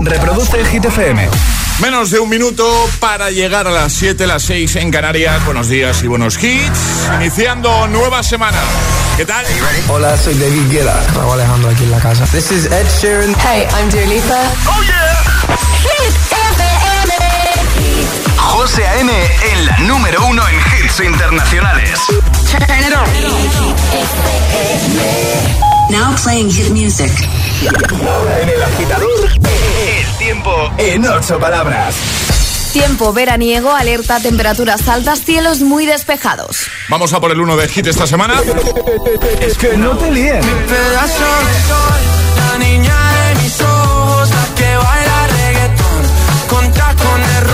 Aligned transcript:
Reproduce 0.00 0.58
el 0.60 0.66
Hit 0.66 0.84
FM. 0.84 1.28
Menos 1.80 2.10
de 2.10 2.20
un 2.20 2.28
minuto 2.28 2.88
para 3.00 3.30
llegar 3.30 3.66
a 3.66 3.70
las 3.70 3.90
7, 3.92 4.26
las 4.26 4.42
6 4.44 4.76
en 4.76 4.90
Canarias. 4.92 5.44
Buenos 5.44 5.68
días 5.68 6.02
y 6.02 6.06
buenos 6.06 6.42
hits. 6.42 6.78
Iniciando 7.16 7.86
nueva 7.88 8.22
semana. 8.22 8.58
¿Qué 9.16 9.24
tal? 9.24 9.44
Hola, 9.88 10.16
soy 10.16 10.34
David 10.34 10.70
Guetta. 10.70 11.02
Raúl 11.14 11.32
Alejandro 11.32 11.70
aquí 11.70 11.82
en 11.84 11.90
la 11.90 11.98
casa. 11.98 12.24
This 12.26 12.50
is 12.52 12.66
Ed 12.66 12.86
Sheeran. 13.00 13.34
Hey, 13.40 13.66
I'm 13.76 13.90
Dua 13.90 14.02
Lipa. 14.06 14.38
¡Oh, 14.66 14.82
yeah! 14.82 15.22
Hit 15.82 16.14
FM. 16.30 17.12
José 18.38 18.86
A.M. 18.86 19.12
en 19.52 19.66
la 19.66 19.76
número 19.78 20.24
uno 20.26 20.42
en 20.48 20.56
hits 20.84 21.00
internacionales. 21.00 21.98
Turn 22.50 22.80
it 22.80 22.94
on. 22.94 23.04
Now 25.90 26.14
playing 26.22 26.50
hit 26.50 26.70
music. 26.70 27.10
Ahora 28.06 28.40
en 28.40 28.48
el 28.48 28.62
agitador, 28.62 29.30
el 29.30 30.18
tiempo 30.18 30.50
en 30.78 31.06
ocho 31.06 31.38
palabras. 31.38 31.94
Tiempo 32.72 33.12
veraniego, 33.12 33.70
alerta, 33.72 34.18
temperaturas 34.20 34.88
altas, 34.88 35.20
cielos 35.24 35.60
muy 35.60 35.86
despejados. 35.86 36.66
Vamos 36.88 37.12
a 37.12 37.20
por 37.20 37.30
el 37.30 37.40
1 37.40 37.56
de 37.56 37.68
hit 37.68 37.86
esta 37.86 38.06
semana. 38.06 38.34
Es 39.40 39.56
que 39.56 39.76
no 39.76 39.96
te 39.96 40.10
líen. 40.10 40.40
pedazo 40.40 41.24
de 41.46 41.68
sol, 41.68 42.00
la 42.36 42.58
niña 42.58 42.96
de 43.28 43.42
mis 43.42 43.60
ojos, 43.60 44.30
la 44.30 44.54
que 44.56 44.76
baila 44.76 45.26
reggaetón, 45.28 46.02
con 46.48 46.72
tacones 46.72 47.53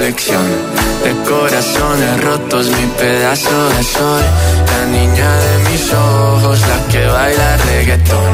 de 0.00 1.12
corazones 1.28 2.24
rotos. 2.24 2.66
Mi 2.68 2.86
pedazo 2.98 3.68
de 3.68 3.82
sol, 3.82 4.22
la 4.72 4.86
niña 4.86 5.30
de 5.36 5.70
mis 5.70 5.92
ojos, 5.92 6.58
la 6.60 6.88
que 6.90 7.06
baila 7.06 7.56
reggaetón 7.66 8.32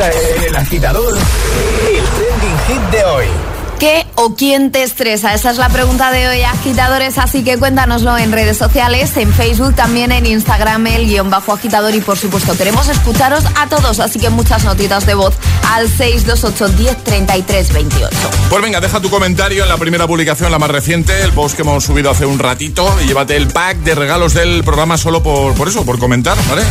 ahora 0.00 0.12
en 0.36 0.44
el 0.44 0.56
agitador, 0.56 1.14
el 1.14 2.04
trending 2.04 2.58
hit 2.66 2.90
de 2.90 3.04
hoy. 3.04 3.26
¿Qué 3.78 4.06
o 4.14 4.34
quién 4.34 4.72
te 4.72 4.82
estresa? 4.82 5.32
Esa 5.32 5.50
es 5.50 5.56
la 5.56 5.70
pregunta 5.70 6.10
de 6.10 6.28
hoy, 6.28 6.42
agitadores. 6.42 7.16
Así 7.16 7.42
que 7.42 7.56
cuéntanoslo 7.56 8.18
en 8.18 8.30
redes 8.30 8.58
sociales, 8.58 9.16
en 9.16 9.32
Facebook, 9.32 9.74
también 9.74 10.12
en 10.12 10.26
Instagram, 10.26 10.86
el 10.86 11.06
guion 11.06 11.30
bajo 11.30 11.54
agitador. 11.54 11.94
Y 11.94 12.02
por 12.02 12.18
supuesto, 12.18 12.56
queremos 12.58 12.88
escucharos 12.88 13.42
a 13.56 13.68
todos. 13.68 13.98
Así 14.00 14.18
que 14.18 14.28
muchas 14.28 14.64
notitas 14.64 15.06
de 15.06 15.14
voz 15.14 15.34
al 15.70 15.88
628 15.88 16.76
10 16.76 17.04
33 17.04 17.72
28. 17.72 18.16
Pues 18.50 18.62
venga, 18.62 18.80
deja 18.80 19.00
tu 19.00 19.08
comentario 19.08 19.62
en 19.62 19.68
la 19.70 19.78
primera 19.78 20.06
publicación, 20.06 20.50
la 20.52 20.58
más 20.58 20.70
reciente, 20.70 21.22
el 21.22 21.32
post 21.32 21.56
que 21.56 21.62
hemos 21.62 21.82
subido 21.82 22.10
hace 22.10 22.26
un 22.26 22.38
ratito. 22.38 22.94
Y 23.02 23.06
llévate 23.06 23.36
el 23.36 23.48
pack 23.48 23.78
de 23.78 23.94
regalos 23.94 24.34
del 24.34 24.62
programa 24.62 24.98
solo 24.98 25.22
por, 25.22 25.54
por 25.54 25.68
eso, 25.68 25.86
por 25.86 25.98
comentar, 25.98 26.36
¿vale? 26.50 26.64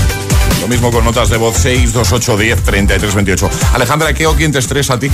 Lo 0.61 0.67
mismo 0.67 0.91
con 0.91 1.05
notas 1.05 1.29
de 1.29 1.37
voz 1.37 1.55
628 1.57 2.37
10 2.37 2.63
33 2.63 3.15
28. 3.15 3.49
Alejandra, 3.73 4.13
¿qué 4.13 4.27
o 4.27 4.35
quién 4.35 4.51
te 4.51 4.59
estresa 4.59 4.95
a 4.95 4.99
ti? 4.99 5.09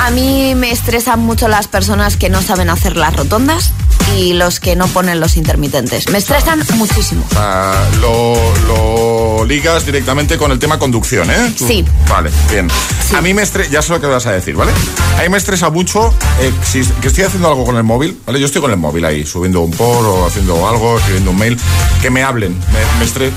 A 0.00 0.10
mí 0.10 0.54
me 0.54 0.72
estresan 0.72 1.20
mucho 1.20 1.48
las 1.48 1.68
personas 1.68 2.16
que 2.16 2.28
no 2.28 2.42
saben 2.42 2.70
hacer 2.70 2.96
las 2.96 3.14
rotondas 3.14 3.72
y 4.16 4.32
los 4.32 4.60
que 4.60 4.76
no 4.76 4.86
ponen 4.88 5.20
los 5.20 5.36
intermitentes. 5.36 6.08
Me 6.10 6.18
estresan 6.18 6.64
muchísimo. 6.74 7.24
O 7.30 7.34
sea, 7.34 7.88
lo, 8.00 8.34
lo 8.66 9.44
ligas 9.44 9.86
directamente 9.86 10.36
con 10.36 10.50
el 10.50 10.58
tema 10.58 10.78
conducción, 10.78 11.30
¿eh? 11.30 11.52
Sí. 11.56 11.84
Vale, 12.08 12.30
bien. 12.50 12.68
A 13.16 13.20
mí 13.20 13.34
me 13.34 13.42
estresa, 13.42 13.70
ya 13.70 13.82
sé 13.82 13.92
lo 13.92 14.00
que 14.00 14.06
vas 14.06 14.26
a 14.26 14.32
decir, 14.32 14.54
¿vale? 14.54 14.72
A 15.18 15.22
mí 15.22 15.28
me 15.28 15.38
estresa 15.38 15.70
mucho 15.70 16.12
eh, 16.40 16.52
si, 16.64 16.82
que 17.00 17.08
estoy 17.08 17.24
haciendo 17.24 17.48
algo 17.48 17.64
con 17.64 17.76
el 17.76 17.84
móvil, 17.84 18.18
¿vale? 18.26 18.40
Yo 18.40 18.46
estoy 18.46 18.60
con 18.60 18.70
el 18.70 18.78
móvil 18.78 19.04
ahí, 19.04 19.24
subiendo 19.24 19.60
un 19.60 19.70
post 19.70 20.02
o 20.04 20.26
haciendo 20.26 20.68
algo, 20.68 20.98
escribiendo 20.98 21.30
un 21.30 21.38
mail, 21.38 21.58
que 22.00 22.10
me 22.10 22.22
hablen. 22.22 22.58
Me, 22.72 23.04
me 23.04 23.32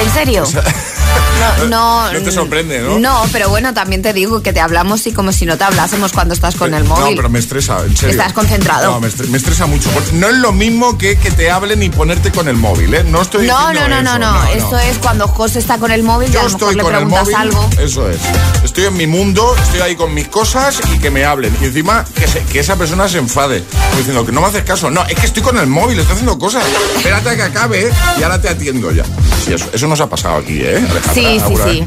¿En 0.00 0.10
serio? 0.12 0.44
no, 1.68 2.12
No 2.12 2.22
te 2.22 2.32
sorprende, 2.32 2.80
¿no? 2.80 2.98
No, 2.98 3.22
pero 3.32 3.48
bueno, 3.48 3.74
también 3.74 4.02
te 4.02 4.12
digo 4.12 4.42
que 4.42 4.52
te 4.52 4.60
hablamos 4.60 5.06
y 5.06 5.12
como 5.12 5.32
si 5.32 5.46
no 5.46 5.56
te 5.56 5.64
hablásemos 5.64 6.12
cuando 6.12 6.34
estás 6.34 6.54
con 6.56 6.74
el 6.74 6.84
móvil. 6.84 7.10
No, 7.10 7.16
pero 7.16 7.28
me 7.28 7.38
estresa, 7.38 7.80
en 7.84 7.96
serio. 7.96 8.10
Estás 8.12 8.32
concentrado. 8.32 8.92
No, 8.92 9.00
me 9.00 9.08
estre- 9.08 9.28
me 9.28 9.38
estresa 9.38 9.66
mucho. 9.66 9.90
porque 9.90 10.12
No 10.12 10.28
es 10.28 10.34
lo 10.36 10.52
mismo 10.52 10.96
que 10.98 11.16
que 11.16 11.30
te 11.30 11.50
hablen 11.50 11.82
y 11.82 11.90
ponerte 11.90 12.30
con 12.32 12.48
el 12.48 12.56
móvil, 12.56 12.92
¿eh? 12.94 13.04
No 13.04 13.22
estoy 13.22 13.46
No, 13.46 13.72
no, 13.72 13.80
diciendo 13.80 14.02
no, 14.02 14.18
no, 14.18 14.44
eso, 14.44 14.58
no, 14.58 14.64
Esto 14.64 14.78
es 14.78 14.98
cuando 14.98 15.28
José 15.28 15.58
está 15.58 15.78
con 15.78 15.90
el 15.90 16.02
móvil 16.02 16.28
y 16.28 16.32
Yo 16.32 16.40
a 16.40 16.44
lo 16.44 16.48
mejor 16.50 16.60
estoy 16.62 16.74
le 16.76 16.82
con 16.82 16.92
el 16.94 16.98
preguntas 17.00 17.22
móvil, 17.24 17.36
algo. 17.36 17.70
eso 17.78 18.10
es. 18.10 18.18
Estoy 18.64 18.84
en 18.84 18.96
mi 18.96 19.06
mundo, 19.06 19.54
estoy 19.62 19.80
ahí 19.80 19.96
con 19.96 20.12
mis 20.14 20.28
cosas 20.28 20.80
y 20.94 20.98
que 20.98 21.10
me 21.10 21.24
hablen. 21.24 21.56
Y 21.60 21.66
encima 21.66 22.04
que, 22.14 22.26
se- 22.26 22.42
que 22.44 22.60
esa 22.60 22.76
persona 22.76 23.08
se 23.08 23.18
enfade. 23.18 23.62
Como 23.64 23.96
diciendo 23.98 24.26
que 24.26 24.32
no 24.32 24.40
me 24.40 24.46
haces 24.48 24.64
caso. 24.64 24.90
No, 24.90 25.04
es 25.06 25.14
que 25.14 25.26
estoy 25.26 25.42
con 25.42 25.58
el 25.58 25.66
móvil, 25.66 25.98
estoy 25.98 26.14
haciendo 26.14 26.38
cosas. 26.38 26.64
Espérate 26.96 27.30
a 27.30 27.36
que 27.36 27.42
acabe 27.42 27.92
y 28.18 28.22
ahora 28.22 28.40
te 28.40 28.48
atiendo 28.48 28.90
ya. 28.92 29.04
Sí, 29.44 29.52
eso, 29.52 29.66
eso 29.72 29.86
nos 29.86 30.00
ha 30.00 30.08
pasado 30.08 30.36
aquí, 30.38 30.60
¿eh? 30.62 30.76
Alejandra, 30.78 31.14
Sí, 31.14 31.23
sí, 31.46 31.54
sí. 31.56 31.86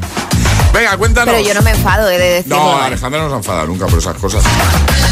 Venga, 0.73 0.97
cuéntanos. 0.97 1.33
Pero 1.33 1.47
yo 1.47 1.53
no 1.53 1.61
me 1.61 1.71
enfado, 1.71 2.09
he 2.09 2.17
de 2.17 2.29
decirlo. 2.35 2.57
No. 2.57 2.81
Alejandra 2.81 3.21
no 3.21 3.29
se 3.29 3.35
enfada 3.35 3.65
nunca 3.65 3.87
por 3.87 3.99
esas 3.99 4.17
cosas. 4.17 4.43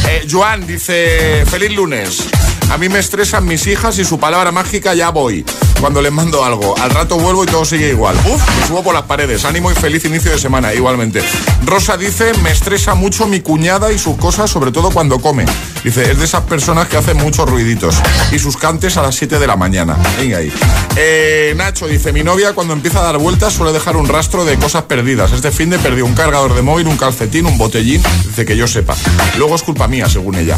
Eh, 0.08 0.28
Joan 0.30 0.68
dice, 0.68 1.44
feliz 1.48 1.72
lunes. 1.76 2.24
A 2.70 2.78
mí 2.78 2.90
me 2.90 3.00
estresan 3.00 3.46
mis 3.46 3.66
hijas 3.68 3.98
y 4.00 4.06
su 4.06 4.20
palabra 4.20 4.52
mágica 4.52 4.94
ya 4.94 5.10
voy. 5.10 5.46
Cuando 5.80 6.02
les 6.02 6.12
mando 6.12 6.44
algo, 6.44 6.76
al 6.80 6.90
rato 6.90 7.18
vuelvo 7.18 7.44
y 7.44 7.48
todo 7.48 7.64
sigue 7.64 7.90
igual. 7.90 8.16
Uf, 8.26 8.60
me 8.60 8.68
subo 8.68 8.84
por 8.84 8.94
las 8.94 9.04
paredes. 9.04 9.46
Ánimo 9.46 9.72
y 9.72 9.76
feliz 9.76 10.04
inicio 10.06 10.32
de 10.32 10.40
semana, 10.40 10.74
igualmente. 10.74 11.22
Rosa 11.64 11.96
dice, 11.98 12.34
me 12.42 12.52
estresa 12.52 12.96
mucho 12.96 13.28
mi 13.28 13.42
cuñada 13.42 13.92
y 13.92 14.00
sus 14.00 14.18
cosas, 14.18 14.50
sobre 14.50 14.72
todo 14.72 14.90
cuando 14.92 15.20
come. 15.20 15.46
Dice, 15.86 16.10
es 16.10 16.18
de 16.18 16.26
esas 16.26 16.42
personas 16.42 16.88
que 16.88 16.98
hacen 16.98 17.16
muchos 17.18 17.48
ruiditos. 17.48 17.96
Y 18.32 18.40
sus 18.40 18.58
cantes 18.58 18.98
a 18.98 19.04
las 19.04 19.14
7 19.14 19.38
de 19.38 19.46
la 19.46 19.56
mañana. 19.56 19.96
Venga 20.18 20.40
ahí. 20.40 20.52
Eh, 20.96 21.54
Nacho 21.56 21.86
dice, 21.86 22.12
mi 22.12 22.24
novia 22.24 22.54
cuando 22.54 22.74
empieza 22.74 23.02
a 23.02 23.04
dar 23.04 23.20
vueltas 23.20 23.54
suele 23.54 23.72
dejar 23.72 23.96
un 23.96 24.08
rastro 24.08 24.46
de 24.46 24.58
cosas 24.58 24.86
perdidas. 24.86 25.32
Este 25.32 25.52
fin 25.52 25.70
de 25.70 25.78
perdió 25.78 26.04
un 26.04 26.16
cargador 26.16 26.56
de 26.56 26.64
móvil, 26.64 26.88
un 26.88 26.98
calcetín, 26.98 27.46
un 27.46 27.60
botellín. 27.60 28.02
Dice 28.26 28.46
que 28.46 28.58
yo 28.58 28.68
sepa. 28.68 28.96
Luego 29.38 29.54
es 29.54 29.62
culpa 29.62 29.88
mía, 29.88 30.10
según 30.10 30.34
ella. 30.34 30.58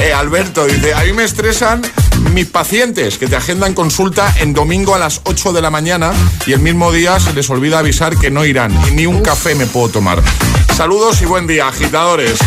Eh, 0.00 0.12
Alberto 0.12 0.64
dice, 0.66 0.94
a 0.94 1.02
mí 1.02 1.12
me 1.12 1.24
estresan 1.24 1.82
mis 2.30 2.46
pacientes 2.46 3.18
que 3.18 3.26
te 3.26 3.34
agendan 3.34 3.74
consulta 3.74 4.32
en 4.38 4.54
domingo 4.54 4.94
a 4.94 5.00
las 5.00 5.22
8 5.24 5.54
de 5.54 5.60
la 5.60 5.70
mañana 5.70 6.12
y 6.46 6.52
el 6.52 6.60
mismo 6.60 6.92
día 6.92 7.18
se 7.18 7.32
les 7.32 7.50
olvida 7.50 7.80
avisar 7.80 8.16
que 8.16 8.30
no 8.30 8.44
irán 8.44 8.72
y 8.86 8.92
ni 8.92 9.06
un 9.06 9.22
café 9.22 9.56
me 9.56 9.66
puedo 9.66 9.88
tomar. 9.88 10.22
Saludos 10.76 11.20
y 11.20 11.24
buen 11.24 11.48
día, 11.48 11.66
agitadores. 11.66 12.38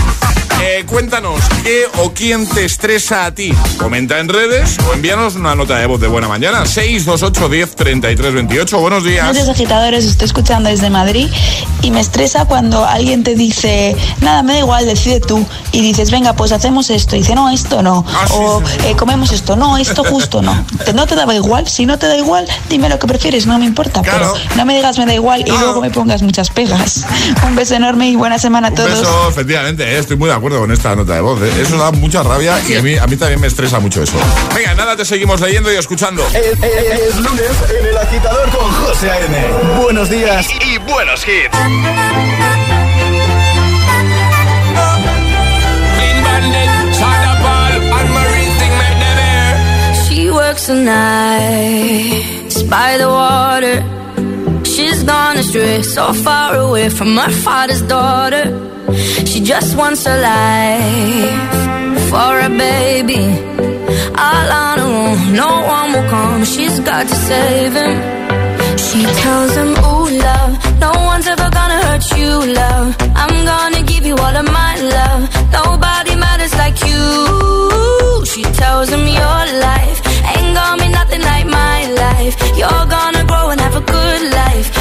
Eh, 0.63 0.86
cuéntanos, 0.88 1.42
¿qué 1.63 1.86
o 2.04 2.12
quién 2.13 2.48
te 2.48 2.63
estresa 2.66 3.25
a 3.25 3.34
ti? 3.34 3.52
Comenta 3.78 4.19
en 4.19 4.30
redes 4.30 4.78
o 4.88 4.94
envíanos 4.94 5.34
una 5.36 5.56
nota 5.56 5.78
de 5.80 5.88
voz 5.88 6.00
de 6.00 6.08
buena 6.08 6.28
mañana. 6.28 6.68
628 6.68 7.50
10 7.50 7.75
33 7.75 8.34
28. 8.34 8.78
Buenos 8.80 9.04
días. 9.04 9.25
Buenos 9.25 9.44
días 9.44 9.50
agitadores, 9.50 10.06
estoy 10.06 10.25
escuchando 10.28 10.69
desde 10.69 10.92
Madrid 10.92 11.28
y 11.81 11.90
me 11.90 12.00
estresa 12.00 12.46
cuando 12.46 12.86
alguien 12.86 13.24
te 13.24 13.34
dice, 13.34 13.96
nada, 14.22 14.44
me 14.44 14.54
da 14.54 14.60
igual, 14.60 14.86
decide 14.86 15.19
tú. 15.19 15.44
Y 15.72 15.81
dices, 15.81 16.12
venga, 16.12 16.34
pues 16.34 16.52
hacemos 16.52 16.92
esto. 16.92 17.16
Y 17.16 17.19
dice, 17.19 17.34
no, 17.34 17.50
esto 17.50 17.81
no. 17.81 18.06
Ah, 18.07 18.28
o 18.30 18.62
sí, 18.64 18.66
sí. 18.81 18.88
eh, 18.90 18.96
comemos 18.96 19.31
esto, 19.31 19.56
no, 19.56 19.80
esto 19.80 20.04
justo 20.04 20.44
no. 20.44 20.64
No 20.94 21.07
te 21.07 21.16
daba 21.16 21.34
igual, 21.34 21.68
si 21.68 21.86
no 21.88 21.98
te 21.98 22.06
da 22.07 22.18
igual, 22.18 22.46
dime 22.69 22.88
lo 22.90 23.00
que 23.00 23.07
prefieres, 23.07 23.48
no 23.48 23.57
me 23.57 23.66
importa. 23.66 24.02
Claro. 24.02 24.34
Pero 24.36 24.56
no 24.57 24.66
me 24.66 24.75
digas 24.75 25.00
me 25.00 25.06
da 25.07 25.14
igual 25.16 25.42
y 25.48 25.50
luego 25.50 25.81
me 25.81 25.90
pongas 25.90 26.22
muchas 26.22 26.50
pegas. 26.52 27.06
Un 27.48 27.56
beso 27.56 27.74
enorme 27.75 28.10
y 28.10 28.16
buena 28.16 28.38
semana 28.38 28.68
a 28.68 28.69
Un 28.72 28.75
todos. 28.75 28.92
beso, 29.00 29.30
efectivamente, 29.30 29.84
eh, 29.84 29.98
estoy 29.98 30.18
muy 30.18 30.28
de 30.30 30.36
acuerdo 30.36 30.50
con 30.59 30.71
esta 30.71 30.95
nota 30.95 31.15
de 31.15 31.21
voz. 31.21 31.42
eh. 31.42 31.51
Eso 31.62 31.77
da 31.77 31.92
mucha 31.92 32.24
rabia 32.24 32.59
y 32.68 32.75
a 32.75 32.81
mí, 32.81 32.95
a 32.98 33.07
mí 33.07 33.15
también 33.18 33.39
me 33.39 33.48
estresa 33.48 33.80
mucho 33.80 34.03
eso. 34.03 34.13
Venga, 34.56 34.74
nada, 34.75 34.95
te 34.95 35.06
seguimos 35.06 35.39
leyendo 35.42 35.71
y 35.71 35.75
escuchando. 35.75 36.25
Es, 36.27 36.36
es- 36.63 37.00
es 37.09 37.15
lunes 37.18 37.51
en 37.80 37.86
el 37.88 37.98
agitador 37.98 38.50
con 38.50 38.71
José 38.71 39.09
A.N. 39.12 39.48
Buenos 39.81 40.09
días 40.09 40.48
y, 40.63 40.74
y 40.74 40.77
buenos 40.80 41.25
hits. 41.27 41.57
She 50.07 50.30
works 50.30 50.68
the 50.68 50.75
nights 50.75 52.63
by 52.63 52.97
the 52.97 53.07
water. 53.07 53.77
She's 55.01 55.09
gone 55.09 55.38
astray, 55.38 55.81
so 55.81 56.13
far 56.13 56.56
away 56.57 56.88
from 56.89 57.18
her 57.18 57.31
father's 57.31 57.81
daughter. 57.81 58.45
She 59.25 59.39
just 59.42 59.75
wants 59.75 60.06
a 60.06 60.15
life 60.21 61.53
for 62.12 62.33
a 62.48 62.50
baby. 62.50 63.24
All 64.25 64.50
on 64.63 64.77
her 64.77 64.92
own, 65.01 65.33
no 65.33 65.50
one 65.75 65.88
will 65.94 66.07
come. 66.07 66.45
She's 66.45 66.80
got 66.81 67.07
to 67.07 67.15
save 67.15 67.74
him. 67.74 67.98
She 68.77 69.01
tells 69.24 69.51
him, 69.56 69.71
Ooh, 69.89 70.07
love, 70.27 70.51
no 70.80 70.92
one's 71.09 71.25
ever 71.25 71.50
gonna 71.50 71.80
hurt 71.88 72.06
you, 72.19 72.54
love. 72.62 72.95
I'm 73.15 73.36
gonna 73.51 73.81
give 73.81 74.06
you 74.06 74.15
all 74.15 74.36
of 74.42 74.45
my 74.45 74.74
love. 74.97 75.21
Nobody 75.51 76.13
matters 76.15 76.54
like 76.62 76.77
you. 76.89 78.25
She 78.31 78.44
tells 78.62 78.89
him, 78.89 79.07
Your 79.07 79.42
life 79.68 80.00
ain't 80.31 80.54
gonna 80.54 80.83
be 80.83 80.89
nothing 80.89 81.21
like 81.21 81.47
my 81.47 81.77
life. 82.04 82.36
You're 82.56 82.86
gonna 82.97 83.24
grow 83.25 83.50
and 83.50 83.59
have 83.62 83.75
a 83.77 83.81
good 83.81 84.24
life. 84.42 84.81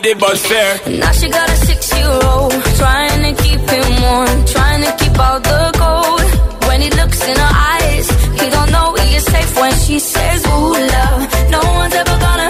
And 0.00 0.18
the 0.18 0.20
bus. 0.20 0.50
Now 0.50 1.12
she 1.12 1.28
got 1.28 1.48
a 1.48 1.56
six-year-old 1.56 2.52
Trying 2.76 3.22
to 3.26 3.42
keep 3.42 3.60
him 3.60 4.02
warm 4.02 4.44
Trying 4.46 4.82
to 4.84 4.92
keep 5.00 5.18
out 5.18 5.42
the 5.42 5.72
cold 5.76 6.68
When 6.68 6.80
he 6.80 6.90
looks 6.90 7.20
in 7.28 7.36
her 7.36 7.54
eyes 7.74 8.06
He 8.40 8.50
don't 8.50 8.70
know 8.72 8.94
he 8.94 9.16
is 9.16 9.24
safe 9.24 9.56
when 9.56 9.74
she 9.84 9.98
says 9.98 10.46
Ooh, 10.46 10.72
love 10.96 11.50
No 11.50 11.60
one's 11.80 11.94
ever 11.94 12.16
gonna 12.18 12.49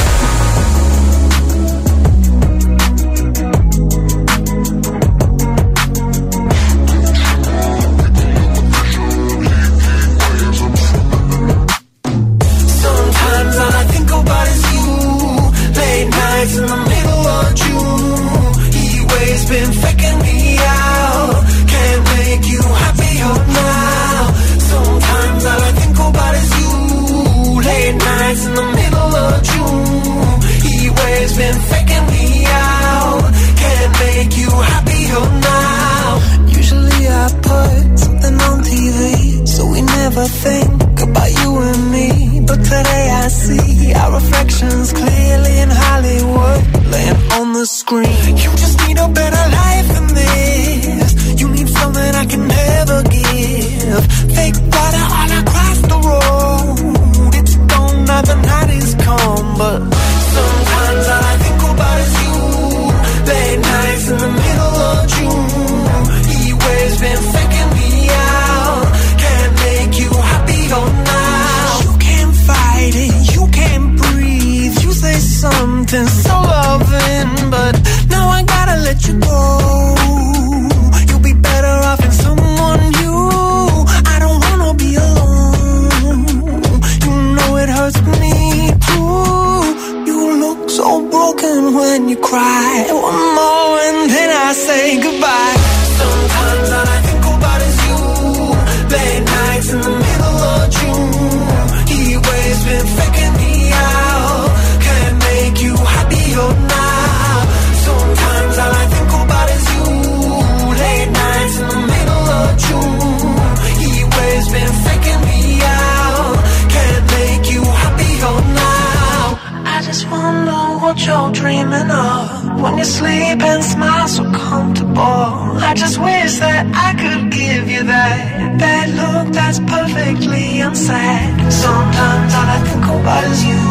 I 126.69 126.93
could 126.93 127.31
give 127.31 127.69
you 127.69 127.83
that 127.83 128.59
that 128.59 128.87
look 128.93 129.33
that's 129.33 129.59
perfectly 129.59 130.61
unsaid. 130.61 131.33
Sometimes 131.49 132.31
all 132.37 132.49
I 132.57 132.59
think 132.69 132.85
about 132.85 133.23
is 133.33 133.41
you. 133.49 133.65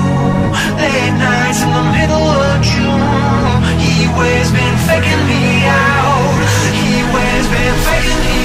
Late 0.74 1.14
nights 1.22 1.62
in 1.62 1.70
the 1.70 1.86
middle 1.94 2.28
of 2.50 2.56
June. 2.66 3.62
He 3.78 4.10
always 4.10 4.50
been 4.50 4.76
faking 4.90 5.22
me 5.30 5.70
out. 5.70 6.34
He 6.74 6.90
always 7.06 7.46
been 7.54 7.76
faking 7.86 8.20
me 8.26 8.39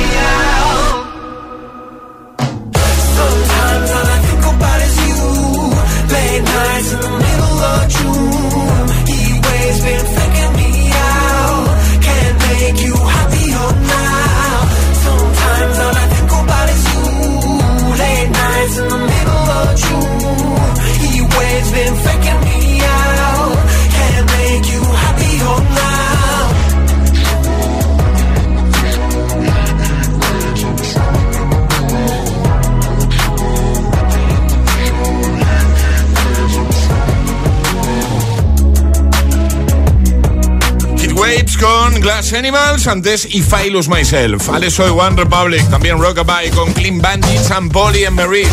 Glass 42.05 42.33
Animals, 42.33 42.85
antes 42.85 43.25
If 43.25 43.51
I 43.51 43.71
Myself. 43.71 44.50
Ale 44.50 44.69
Soy 44.69 44.91
One 44.91 45.15
Republic, 45.15 45.67
también 45.71 45.97
Rockabye 45.97 46.51
con 46.51 46.71
Clean 46.71 47.01
Bandit, 47.01 47.39
San 47.39 47.67
Poli 47.67 48.05
and 48.05 48.15
Marie. 48.15 48.46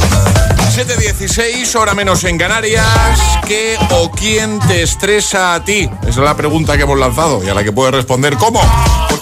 7.16, 0.74 1.74
hora 1.76 1.92
menos 1.92 2.24
en 2.24 2.38
Canarias. 2.38 2.86
¿Qué 3.46 3.76
o 3.90 4.10
quién 4.10 4.58
te 4.60 4.82
estresa 4.82 5.54
a 5.54 5.62
ti? 5.62 5.86
Esa 6.00 6.08
es 6.08 6.16
la 6.16 6.34
pregunta 6.34 6.78
que 6.78 6.84
hemos 6.84 6.98
lanzado 6.98 7.44
y 7.44 7.50
a 7.50 7.54
la 7.54 7.62
que 7.62 7.72
puedes 7.72 7.94
responder 7.94 8.38
¿cómo? 8.38 8.62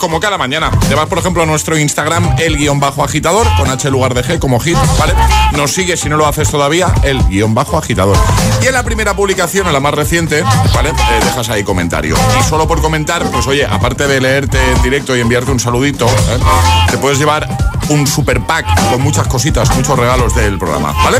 Como 0.01 0.19
cada 0.19 0.39
mañana. 0.39 0.71
Te 0.89 0.97
por 0.97 1.19
ejemplo, 1.19 1.43
a 1.43 1.47
nuestro 1.47 1.79
Instagram, 1.79 2.37
el 2.39 2.57
guion 2.57 2.81
bajo 2.81 3.05
agitador, 3.05 3.47
con 3.59 3.71
H 3.71 3.91
lugar 3.91 4.15
de 4.15 4.25
G 4.25 4.39
como 4.39 4.59
hit, 4.59 4.79
¿vale? 4.99 5.13
Nos 5.53 5.75
sigues 5.75 6.01
si 6.01 6.09
no 6.09 6.17
lo 6.17 6.27
haces 6.27 6.51
todavía, 6.51 6.91
el 7.03 7.23
guion 7.29 7.55
bajo 7.55 7.77
agitador. 7.77 8.17
Y 8.63 8.67
en 8.67 8.73
la 8.73 8.83
primera 8.83 9.15
publicación, 9.15 9.67
en 9.67 9.75
la 9.75 9.81
más 9.81 9.93
reciente, 9.93 10.43
¿vale? 10.75 10.89
Eh, 10.89 11.21
dejas 11.23 11.51
ahí 11.51 11.65
comentario. 11.65 12.17
Y 12.41 12.43
solo 12.49 12.67
por 12.67 12.81
comentar, 12.81 13.31
pues 13.31 13.47
oye, 13.47 13.67
aparte 13.67 14.09
de 14.09 14.23
leerte 14.23 14.59
en 14.73 14.83
directo 14.83 15.15
y 15.15 15.21
enviarte 15.21 15.51
un 15.51 15.61
saludito, 15.61 16.07
¿eh? 16.07 16.39
te 16.91 16.97
puedes 16.97 17.19
llevar 17.19 17.70
un 17.91 18.07
super 18.07 18.41
pack 18.41 18.67
con 18.91 19.03
muchas 19.03 19.27
cositas, 19.27 19.75
muchos 19.77 19.99
regalos 19.99 20.35
del 20.35 20.59
programa, 20.59 20.93
¿vale? 20.93 21.19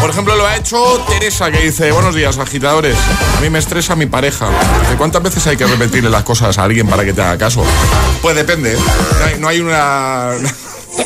Por 0.00 0.10
ejemplo, 0.10 0.36
lo 0.36 0.46
ha 0.46 0.56
hecho 0.56 1.04
Teresa, 1.08 1.50
que 1.50 1.60
dice, 1.60 1.90
buenos 1.92 2.14
días, 2.14 2.38
agitadores. 2.38 2.96
A 3.36 3.40
mí 3.40 3.50
me 3.50 3.58
estresa 3.58 3.96
mi 3.96 4.06
pareja. 4.06 4.48
¿De 4.90 4.96
cuántas 4.96 5.22
veces 5.22 5.46
hay 5.46 5.56
que 5.56 5.66
repetirle 5.66 6.10
las 6.10 6.24
cosas 6.24 6.58
a 6.58 6.64
alguien 6.64 6.88
para 6.88 7.04
que 7.04 7.12
te 7.12 7.22
haga 7.22 7.38
caso? 7.38 7.64
Pues 8.20 8.36
depende. 8.36 8.76
No 8.76 9.38
no 9.40 9.48
hay 9.48 9.60
una... 9.60 10.32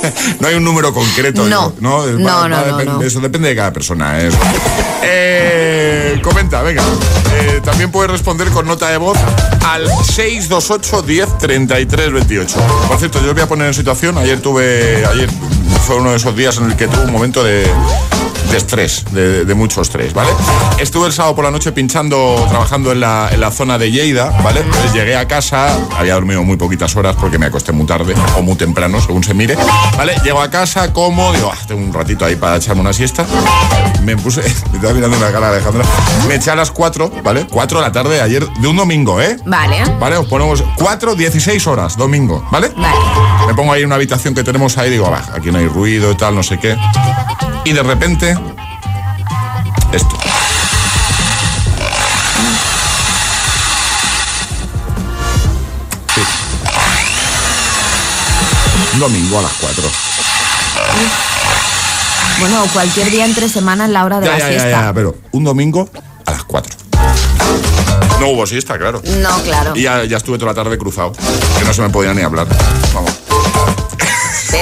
No 0.40 0.48
hay 0.48 0.54
un 0.56 0.64
número 0.64 0.92
concreto. 0.92 1.44
No. 1.46 1.72
¿no? 1.80 2.06
No, 2.06 2.24
Va- 2.24 2.48
no, 2.48 2.56
va 2.56 2.62
a 2.62 2.64
no, 2.66 2.78
depen- 2.78 2.84
no. 2.98 3.02
Eso 3.02 3.20
depende 3.20 3.48
de 3.48 3.56
cada 3.56 3.72
persona. 3.72 4.20
¿eh? 4.20 4.28
Eso. 4.28 4.38
Eh, 5.02 6.20
comenta, 6.22 6.62
venga. 6.62 6.82
Eh, 7.40 7.60
también 7.64 7.90
puedes 7.90 8.10
responder 8.10 8.48
con 8.48 8.66
nota 8.66 8.88
de 8.90 8.96
voz 8.96 9.18
al 9.66 9.86
628 9.88 11.02
10 11.02 11.38
33 11.38 12.12
28. 12.12 12.56
Por 12.88 12.98
cierto, 12.98 13.20
yo 13.20 13.28
os 13.28 13.34
voy 13.34 13.42
a 13.42 13.46
poner 13.48 13.66
en 13.68 13.74
situación. 13.74 14.18
Ayer 14.18 14.40
tuve. 14.40 15.04
Ayer 15.06 15.28
fue 15.86 15.96
uno 15.96 16.10
de 16.10 16.16
esos 16.16 16.36
días 16.36 16.56
en 16.58 16.70
el 16.70 16.76
que 16.76 16.88
tuve 16.88 17.04
un 17.04 17.12
momento 17.12 17.42
de 17.44 17.66
de 18.52 18.58
estrés, 18.58 19.04
de, 19.12 19.46
de 19.46 19.54
mucho 19.54 19.80
estrés, 19.80 20.12
¿vale? 20.12 20.30
Estuve 20.78 21.06
el 21.06 21.12
sábado 21.14 21.34
por 21.34 21.44
la 21.46 21.50
noche 21.50 21.72
pinchando, 21.72 22.36
trabajando 22.50 22.92
en 22.92 23.00
la, 23.00 23.30
en 23.32 23.40
la 23.40 23.50
zona 23.50 23.78
de 23.78 23.90
Lleida, 23.90 24.28
¿vale? 24.44 24.60
Entonces 24.60 24.92
llegué 24.92 25.16
a 25.16 25.26
casa, 25.26 25.74
había 25.98 26.12
dormido 26.14 26.42
muy 26.44 26.58
poquitas 26.58 26.94
horas 26.94 27.16
porque 27.18 27.38
me 27.38 27.46
acosté 27.46 27.72
muy 27.72 27.86
tarde 27.86 28.14
o 28.36 28.42
muy 28.42 28.54
temprano, 28.56 29.00
según 29.00 29.24
se 29.24 29.32
mire, 29.32 29.56
¿vale? 29.96 30.14
Llego 30.22 30.42
a 30.42 30.50
casa, 30.50 30.92
como, 30.92 31.32
digo, 31.32 31.50
ah, 31.50 31.58
tengo 31.66 31.80
un 31.82 31.94
ratito 31.94 32.26
ahí 32.26 32.36
para 32.36 32.56
echarme 32.56 32.82
una 32.82 32.92
siesta. 32.92 33.24
Me 34.02 34.18
puse, 34.18 34.42
me 34.70 34.76
estaba 34.76 34.92
mirando 34.92 35.18
la 35.18 35.32
cara 35.32 35.48
Alejandra, 35.48 35.84
me 36.28 36.34
eché 36.34 36.50
a 36.50 36.54
las 36.54 36.70
4, 36.70 37.10
¿vale? 37.24 37.46
4 37.50 37.78
de 37.78 37.86
la 37.86 37.92
tarde 37.92 38.16
de 38.16 38.20
ayer, 38.20 38.46
de 38.46 38.68
un 38.68 38.76
domingo, 38.76 39.18
¿eh? 39.22 39.38
Vale. 39.46 39.82
Vale, 39.98 40.18
os 40.18 40.26
ponemos 40.26 40.62
4, 40.76 41.14
16 41.14 41.66
horas, 41.68 41.96
domingo, 41.96 42.46
¿vale? 42.50 42.70
Vale. 42.76 43.46
Me 43.46 43.54
pongo 43.54 43.72
ahí 43.72 43.80
en 43.80 43.86
una 43.86 43.94
habitación 43.94 44.34
que 44.34 44.44
tenemos 44.44 44.76
ahí, 44.76 44.90
digo, 44.90 45.10
va, 45.10 45.24
aquí 45.34 45.50
no 45.50 45.56
hay 45.56 45.68
ruido 45.68 46.12
y 46.12 46.16
tal, 46.16 46.34
no 46.34 46.42
sé 46.42 46.58
qué. 46.58 46.76
Y 47.64 47.72
de 47.72 47.82
repente, 47.82 48.36
esto. 49.92 50.16
Sí. 56.14 56.20
Un 58.94 59.00
Domingo 59.00 59.38
a 59.38 59.42
las 59.42 59.52
4. 59.60 59.84
Bueno, 62.40 62.66
cualquier 62.72 63.10
día 63.10 63.24
entre 63.24 63.48
semana 63.48 63.84
en 63.84 63.92
la 63.92 64.04
hora 64.04 64.20
de 64.20 64.26
Ya, 64.26 64.32
la 64.32 64.38
ya, 64.38 64.44
ya, 64.44 64.50
siesta. 64.50 64.70
ya, 64.82 64.92
pero 64.92 65.14
un 65.32 65.44
domingo 65.44 65.88
a 66.26 66.30
las 66.32 66.44
4. 66.44 66.74
No 68.20 68.28
hubo 68.28 68.46
siesta, 68.46 68.78
claro. 68.78 69.00
No, 69.20 69.42
claro. 69.42 69.72
Y 69.76 69.82
ya, 69.82 70.04
ya 70.04 70.16
estuve 70.16 70.38
toda 70.38 70.52
la 70.52 70.54
tarde 70.62 70.76
cruzado, 70.78 71.12
que 71.58 71.64
no 71.64 71.72
se 71.72 71.82
me 71.82 71.90
podía 71.90 72.12
ni 72.14 72.22
hablar. 72.22 72.46
Vamos. 72.94 73.11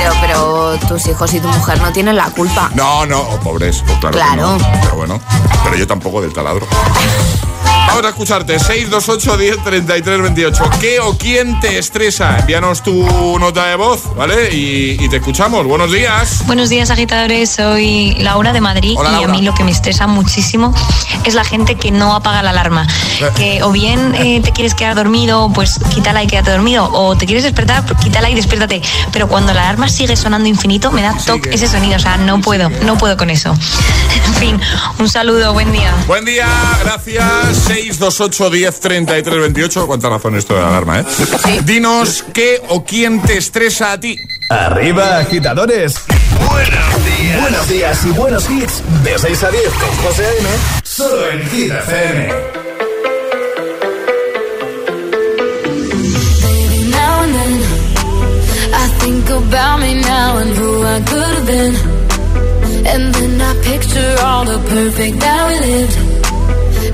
Pero, 0.01 0.15
pero 0.23 0.79
tus 0.89 1.07
hijos 1.09 1.35
y 1.35 1.41
tu 1.41 1.49
mujer 1.49 1.79
no 1.83 1.93
tienen 1.93 2.17
la 2.17 2.31
culpa. 2.31 2.71
No, 2.75 3.05
no, 3.05 3.21
oh, 3.21 3.39
pobres, 3.41 3.83
pues 3.87 3.99
claro. 3.99 4.17
Claro. 4.17 4.57
no, 4.57 4.59
pero 4.81 4.97
bueno, 4.97 5.21
pero 5.63 5.77
yo 5.77 5.87
tampoco 5.87 6.23
del 6.23 6.33
taladro. 6.33 6.67
Vamos 7.91 8.05
a 8.05 8.09
escucharte, 8.11 8.59
628 8.59 9.37
10 9.37 9.65
33 9.65 10.23
28. 10.23 10.71
¿Qué 10.81 11.01
o 11.01 11.19
quién 11.19 11.59
te 11.61 11.77
estresa? 11.79 12.39
Envíanos 12.39 12.83
tu 12.83 13.39
nota 13.39 13.67
de 13.67 13.75
voz, 13.75 14.15
¿vale? 14.17 14.55
Y, 14.55 14.97
y 14.99 15.09
te 15.09 15.17
escuchamos. 15.17 15.67
Buenos 15.67 15.91
días. 15.93 16.47
Buenos 16.47 16.69
días, 16.71 16.91
agitadores. 16.91 17.51
Soy 17.51 18.15
Laura 18.21 18.53
de 18.53 18.61
Madrid 18.61 18.95
Hola, 18.97 19.11
y 19.11 19.13
Laura. 19.15 19.33
a 19.33 19.37
mí 19.37 19.43
lo 19.43 19.55
que 19.55 19.65
me 19.65 19.73
estresa 19.73 20.07
muchísimo 20.07 20.73
es 21.25 21.35
la 21.35 21.43
gente 21.45 21.75
que 21.75 21.91
no 21.91 22.15
apaga 22.15 22.43
la 22.45 22.51
alarma. 22.51 22.87
Eh. 23.21 23.29
Que 23.37 23.63
o 23.65 23.73
bien 23.73 24.15
eh, 24.15 24.41
te 24.43 24.53
quieres 24.53 24.75
quedar 24.75 24.95
dormido, 24.95 25.51
pues 25.53 25.79
quítala 25.93 26.23
y 26.23 26.27
quédate 26.29 26.53
dormido. 26.53 26.89
O 26.93 27.17
te 27.17 27.27
quieres 27.27 27.43
despertar, 27.45 27.85
pues 27.85 27.99
quítala 28.01 28.31
y 28.31 28.35
despiértate. 28.35 28.81
Pero 29.13 29.29
cuando 29.29 29.53
la 29.53 29.63
alarma 29.63 29.89
sigue 29.89 30.17
sonando 30.17 30.49
infinito, 30.49 30.93
me 30.93 31.03
da 31.03 31.15
toque 31.27 31.51
ese 31.53 31.67
sonido. 31.67 31.97
O 31.97 32.01
sea, 32.01 32.17
no 32.17 32.41
puedo, 32.41 32.71
no 32.85 32.97
puedo 32.97 33.17
con 33.17 33.31
eso. 33.31 33.53
En 34.31 34.35
fin, 34.37 34.61
un 34.99 35.09
saludo, 35.09 35.53
buen 35.53 35.71
día. 35.73 35.93
Buen 36.07 36.25
día, 36.25 36.47
gracias. 36.83 37.69
628 37.83 38.51
10 38.51 38.81
33 38.81 39.41
28. 39.41 39.87
¿Cuánta 39.87 40.09
razón 40.09 40.37
esto 40.37 40.55
de 40.55 40.61
la 40.61 40.69
alarma, 40.69 41.01
eh? 41.01 41.05
Dinos 41.65 42.25
qué 42.33 42.61
o 42.69 42.85
quién 42.85 43.23
te 43.23 43.37
estresa 43.39 43.93
a 43.93 44.01
ti. 44.01 44.17
Arriba, 44.51 45.19
agitadores. 45.19 45.95
Buenos 46.49 47.05
días. 47.05 47.41
Buenos 47.41 47.69
días 47.69 48.05
y 48.05 48.11
buenos 48.11 48.51
hits. 48.51 48.83
De 49.05 49.19
6 49.19 49.43
a 49.45 49.51
10 49.51 49.65
con 49.75 49.97
José 50.05 50.27
A.M. 50.27 50.49
Solo 50.85 51.31
en 51.31 51.51
Hit 51.51 51.73
FM. 51.73 52.29
Baby, 56.43 56.91
now 56.91 57.23
and 57.23 57.35
then 57.35 57.63
I 58.75 58.89
think 59.01 59.31
about 59.31 59.81
me 59.81 59.95
now 60.03 60.39
and 60.39 60.51
who 60.57 60.83
I 60.85 61.01
could 61.01 61.35
have 61.37 61.47
been. 61.47 61.75
And 62.87 63.15
then 63.15 63.41
I 63.41 63.55
picture 63.63 64.17
all 64.25 64.45
the 64.45 64.59
perfect 64.69 65.21
that 65.21 65.49
we 65.49 65.67
lived. 65.67 66.30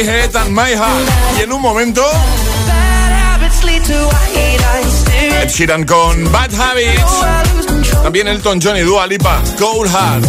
Head. 0.00 0.30
Y 1.38 1.42
en 1.42 1.52
un 1.52 1.60
momento, 1.60 2.02
Ed 5.42 5.48
Sheeran 5.48 5.84
con 5.84 6.30
Bad 6.32 6.50
Habits. 6.54 8.02
También 8.02 8.28
Elton 8.28 8.60
John 8.62 8.76
y 8.76 8.80
Dua 8.80 9.06
Lipa, 9.06 9.42
Cold 9.58 9.90
Heart. 9.90 10.24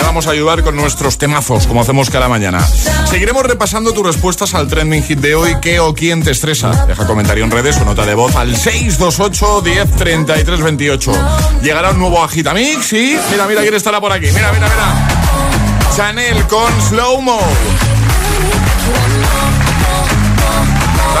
Vamos 0.00 0.26
a 0.26 0.30
ayudar 0.30 0.62
con 0.62 0.76
nuestros 0.76 1.18
temazos, 1.18 1.66
como 1.66 1.80
hacemos 1.80 2.10
cada 2.10 2.28
mañana. 2.28 2.64
Seguiremos 3.08 3.44
repasando 3.44 3.92
tus 3.92 4.04
respuestas 4.06 4.54
al 4.54 4.68
trending 4.68 5.02
hit 5.02 5.18
de 5.18 5.34
hoy. 5.34 5.56
¿Qué 5.60 5.80
o 5.80 5.94
quién 5.94 6.22
te 6.22 6.30
estresa? 6.30 6.86
Deja 6.86 7.06
comentario 7.06 7.44
en 7.44 7.50
redes 7.50 7.76
o 7.78 7.84
nota 7.84 8.04
de 8.04 8.14
voz 8.14 8.36
al 8.36 8.56
628 8.56 9.62
10 9.62 9.90
33 9.96 10.62
28. 10.62 11.12
Llegará 11.62 11.90
un 11.90 11.98
nuevo 11.98 12.22
Agitamix 12.22 12.92
y... 12.92 13.18
Mira, 13.30 13.46
mira 13.46 13.62
quién 13.62 13.74
estará 13.74 14.00
por 14.00 14.12
aquí. 14.12 14.26
Mira, 14.26 14.52
mira, 14.52 14.68
mira. 14.68 15.96
Chanel 15.96 16.46
con 16.46 16.70
Slow 16.88 17.20
Mo. 17.20 17.40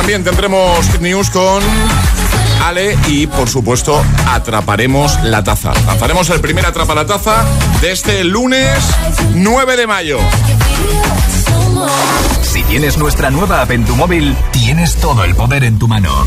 También 0.02 0.24
tendremos 0.24 1.00
News 1.00 1.30
con 1.30 1.62
Ale 2.64 2.98
y, 3.06 3.28
por 3.28 3.48
supuesto, 3.48 4.02
atraparemos 4.26 5.16
la 5.22 5.44
taza. 5.44 5.72
Lanzaremos 5.86 6.28
el 6.30 6.40
primer 6.40 6.66
Atrapa 6.66 6.92
la 6.96 7.06
Taza 7.06 7.44
de 7.80 7.92
este 7.92 8.24
lunes 8.24 8.82
9 9.34 9.76
de 9.76 9.86
mayo. 9.86 10.18
Si 12.42 12.64
tienes 12.64 12.98
nuestra 12.98 13.30
nueva 13.30 13.62
app 13.62 13.70
en 13.70 13.84
tu 13.84 13.94
móvil, 13.94 14.36
tienes 14.50 14.96
todo 14.96 15.22
el 15.22 15.36
poder 15.36 15.62
en 15.62 15.78
tu 15.78 15.86
mano. 15.86 16.26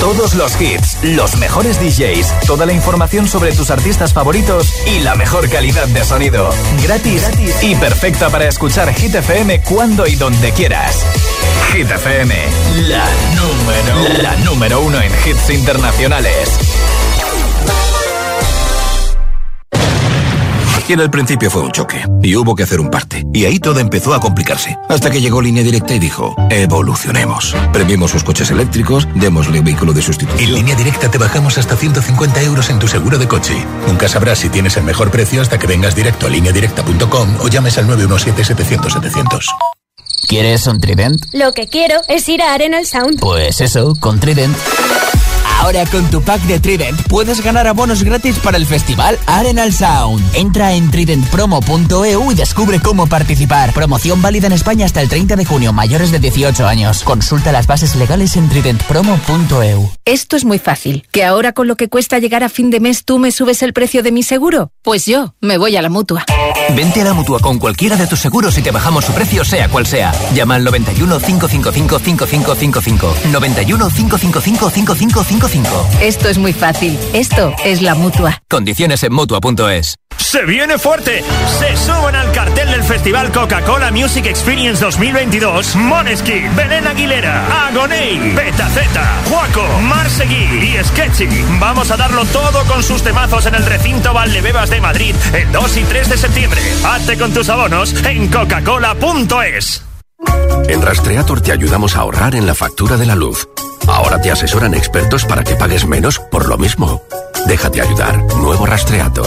Todos 0.00 0.32
los 0.32 0.58
hits, 0.58 0.96
los 1.02 1.36
mejores 1.36 1.78
DJs, 1.80 2.46
toda 2.46 2.64
la 2.64 2.72
información 2.72 3.28
sobre 3.28 3.52
tus 3.52 3.70
artistas 3.70 4.14
favoritos 4.14 4.72
y 4.86 5.00
la 5.00 5.16
mejor 5.16 5.50
calidad 5.50 5.86
de 5.86 6.02
sonido. 6.02 6.48
Gratis, 6.82 7.28
gratis 7.28 7.62
y 7.62 7.74
perfecta 7.74 8.30
para 8.30 8.48
escuchar 8.48 8.94
Hit 8.94 9.16
FM 9.16 9.60
cuando 9.60 10.06
y 10.06 10.14
donde 10.14 10.50
quieras. 10.52 11.04
Hit 11.72 11.90
FM, 11.90 12.34
la 12.88 13.04
número, 13.34 14.22
la 14.22 14.36
número 14.44 14.80
uno 14.80 15.00
en 15.00 15.12
hits 15.24 15.50
internacionales. 15.50 16.58
Y 20.88 20.94
en 20.94 21.00
el 21.00 21.10
principio 21.10 21.50
fue 21.50 21.62
un 21.62 21.72
choque, 21.72 22.04
y 22.22 22.36
hubo 22.36 22.54
que 22.54 22.64
hacer 22.64 22.78
un 22.78 22.90
parte. 22.90 23.24
Y 23.32 23.46
ahí 23.46 23.58
todo 23.58 23.80
empezó 23.80 24.12
a 24.12 24.20
complicarse. 24.20 24.76
Hasta 24.90 25.10
que 25.10 25.22
llegó 25.22 25.40
Línea 25.40 25.62
Directa 25.62 25.94
y 25.94 25.98
dijo, 25.98 26.36
evolucionemos. 26.50 27.56
Premiemos 27.72 28.10
sus 28.10 28.24
coches 28.24 28.50
eléctricos, 28.50 29.08
démosle 29.14 29.60
un 29.60 29.64
vehículo 29.64 29.94
de 29.94 30.02
sustitución. 30.02 30.42
En 30.42 30.54
Línea 30.54 30.76
Directa 30.76 31.10
te 31.10 31.16
bajamos 31.16 31.56
hasta 31.56 31.76
150 31.76 32.42
euros 32.42 32.68
en 32.68 32.78
tu 32.78 32.88
seguro 32.88 33.16
de 33.16 33.26
coche. 33.26 33.54
Nunca 33.86 34.06
sabrás 34.06 34.40
si 34.40 34.50
tienes 34.50 34.76
el 34.76 34.84
mejor 34.84 35.10
precio 35.10 35.40
hasta 35.40 35.58
que 35.58 35.66
vengas 35.66 35.94
directo 35.94 36.26
a 36.26 36.28
lineadirecta.com 36.28 37.36
o 37.40 37.48
llames 37.48 37.78
al 37.78 37.86
917-700-700. 37.86 39.46
¿Quieres 40.26 40.66
un 40.66 40.80
Trident? 40.80 41.26
Lo 41.32 41.52
que 41.52 41.68
quiero 41.68 42.00
es 42.08 42.28
ir 42.28 42.42
a 42.42 42.54
Arenal 42.54 42.86
Sound. 42.86 43.20
Pues 43.20 43.60
eso, 43.60 43.94
con 44.00 44.18
Trident. 44.20 44.56
Ahora 45.62 45.86
con 45.86 46.10
tu 46.10 46.20
pack 46.20 46.42
de 46.42 46.58
Trident 46.58 47.00
puedes 47.02 47.40
ganar 47.40 47.68
abonos 47.68 48.02
gratis 48.02 48.36
para 48.40 48.56
el 48.56 48.66
festival 48.66 49.16
Arenal 49.26 49.72
Sound. 49.72 50.20
Entra 50.34 50.72
en 50.72 50.90
tridentpromo.eu 50.90 52.32
y 52.32 52.34
descubre 52.34 52.80
cómo 52.80 53.06
participar. 53.06 53.72
Promoción 53.72 54.20
válida 54.20 54.48
en 54.48 54.54
España 54.54 54.86
hasta 54.86 55.00
el 55.00 55.08
30 55.08 55.36
de 55.36 55.44
junio, 55.44 55.72
mayores 55.72 56.10
de 56.10 56.18
18 56.18 56.66
años. 56.66 57.04
Consulta 57.04 57.52
las 57.52 57.68
bases 57.68 57.94
legales 57.94 58.36
en 58.36 58.48
tridentpromo.eu. 58.48 59.88
Esto 60.04 60.34
es 60.34 60.44
muy 60.44 60.58
fácil. 60.58 61.06
¿Que 61.12 61.24
ahora 61.24 61.52
con 61.52 61.68
lo 61.68 61.76
que 61.76 61.88
cuesta 61.88 62.18
llegar 62.18 62.42
a 62.42 62.48
fin 62.48 62.70
de 62.70 62.80
mes 62.80 63.04
tú 63.04 63.20
me 63.20 63.30
subes 63.30 63.62
el 63.62 63.72
precio 63.72 64.02
de 64.02 64.10
mi 64.10 64.24
seguro? 64.24 64.72
Pues 64.82 65.06
yo 65.06 65.36
me 65.40 65.58
voy 65.58 65.76
a 65.76 65.82
la 65.82 65.90
mutua. 65.90 66.24
Vente 66.74 67.02
a 67.02 67.04
la 67.04 67.14
mutua 67.14 67.38
con 67.38 67.60
cualquiera 67.60 67.94
de 67.94 68.08
tus 68.08 68.18
seguros 68.18 68.58
y 68.58 68.62
te 68.62 68.72
bajamos 68.72 69.04
su 69.04 69.12
precio, 69.12 69.44
sea 69.44 69.68
cual 69.68 69.86
sea. 69.86 70.12
Llama 70.34 70.56
al 70.56 70.64
91 70.64 71.20
555 71.20 72.00
5555. 72.00 73.14
91 73.30 73.88
555 73.90 74.70
5555. 74.70 75.51
Esto 76.00 76.28
es 76.30 76.38
muy 76.38 76.54
fácil. 76.54 76.98
Esto 77.12 77.54
es 77.62 77.82
la 77.82 77.94
mutua. 77.94 78.40
Condiciones 78.48 79.02
en 79.02 79.12
mutua.es. 79.12 79.96
Se 80.16 80.46
viene 80.46 80.78
fuerte. 80.78 81.22
Se 81.58 81.76
suben 81.76 82.14
al 82.14 82.32
cartel 82.32 82.70
del 82.70 82.82
Festival 82.82 83.30
Coca-Cola 83.32 83.90
Music 83.90 84.24
Experience 84.24 84.82
2022 84.82 85.76
Moneski, 85.76 86.48
Belén 86.56 86.86
Aguilera, 86.86 87.66
Agoney, 87.66 88.32
Betaceta, 88.34 89.20
Juaco, 89.28 89.66
Marsegui 89.80 90.34
y 90.34 90.82
Sketchy. 90.82 91.28
Vamos 91.60 91.90
a 91.90 91.98
darlo 91.98 92.24
todo 92.26 92.64
con 92.64 92.82
sus 92.82 93.02
temazos 93.02 93.44
en 93.44 93.54
el 93.54 93.66
recinto 93.66 94.14
Valdebebas 94.14 94.70
de 94.70 94.80
Madrid 94.80 95.14
el 95.34 95.52
2 95.52 95.76
y 95.76 95.84
3 95.84 96.08
de 96.08 96.16
septiembre. 96.16 96.62
Hazte 96.82 97.18
con 97.18 97.34
tus 97.34 97.50
abonos 97.50 97.92
en 98.04 98.28
coca-cola.es. 98.28 99.82
En 100.68 100.82
Rastreator 100.82 101.40
te 101.40 101.52
ayudamos 101.52 101.96
a 101.96 102.00
ahorrar 102.00 102.34
en 102.34 102.46
la 102.46 102.54
factura 102.54 102.96
de 102.96 103.06
la 103.06 103.14
luz. 103.14 103.48
Ahora 103.86 104.20
te 104.20 104.30
asesoran 104.30 104.74
expertos 104.74 105.24
para 105.24 105.44
que 105.44 105.56
pagues 105.56 105.86
menos 105.86 106.18
por 106.18 106.48
lo 106.48 106.56
mismo. 106.56 107.02
Déjate 107.46 107.82
ayudar. 107.82 108.22
Nuevo 108.36 108.66
Rastreator. 108.66 109.26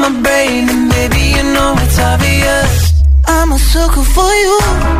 my 0.00 0.10
brain, 0.22 0.68
and 0.68 0.90
baby 0.90 1.22
you 1.36 1.42
know 1.54 1.74
it's 1.78 1.98
obvious. 1.98 3.02
I'm 3.26 3.52
a 3.52 3.58
sucker 3.58 4.02
for 4.02 4.30
you. 4.44 4.99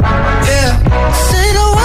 Yeah. 0.00 1.12
Say 1.12 1.52
the 1.52 1.77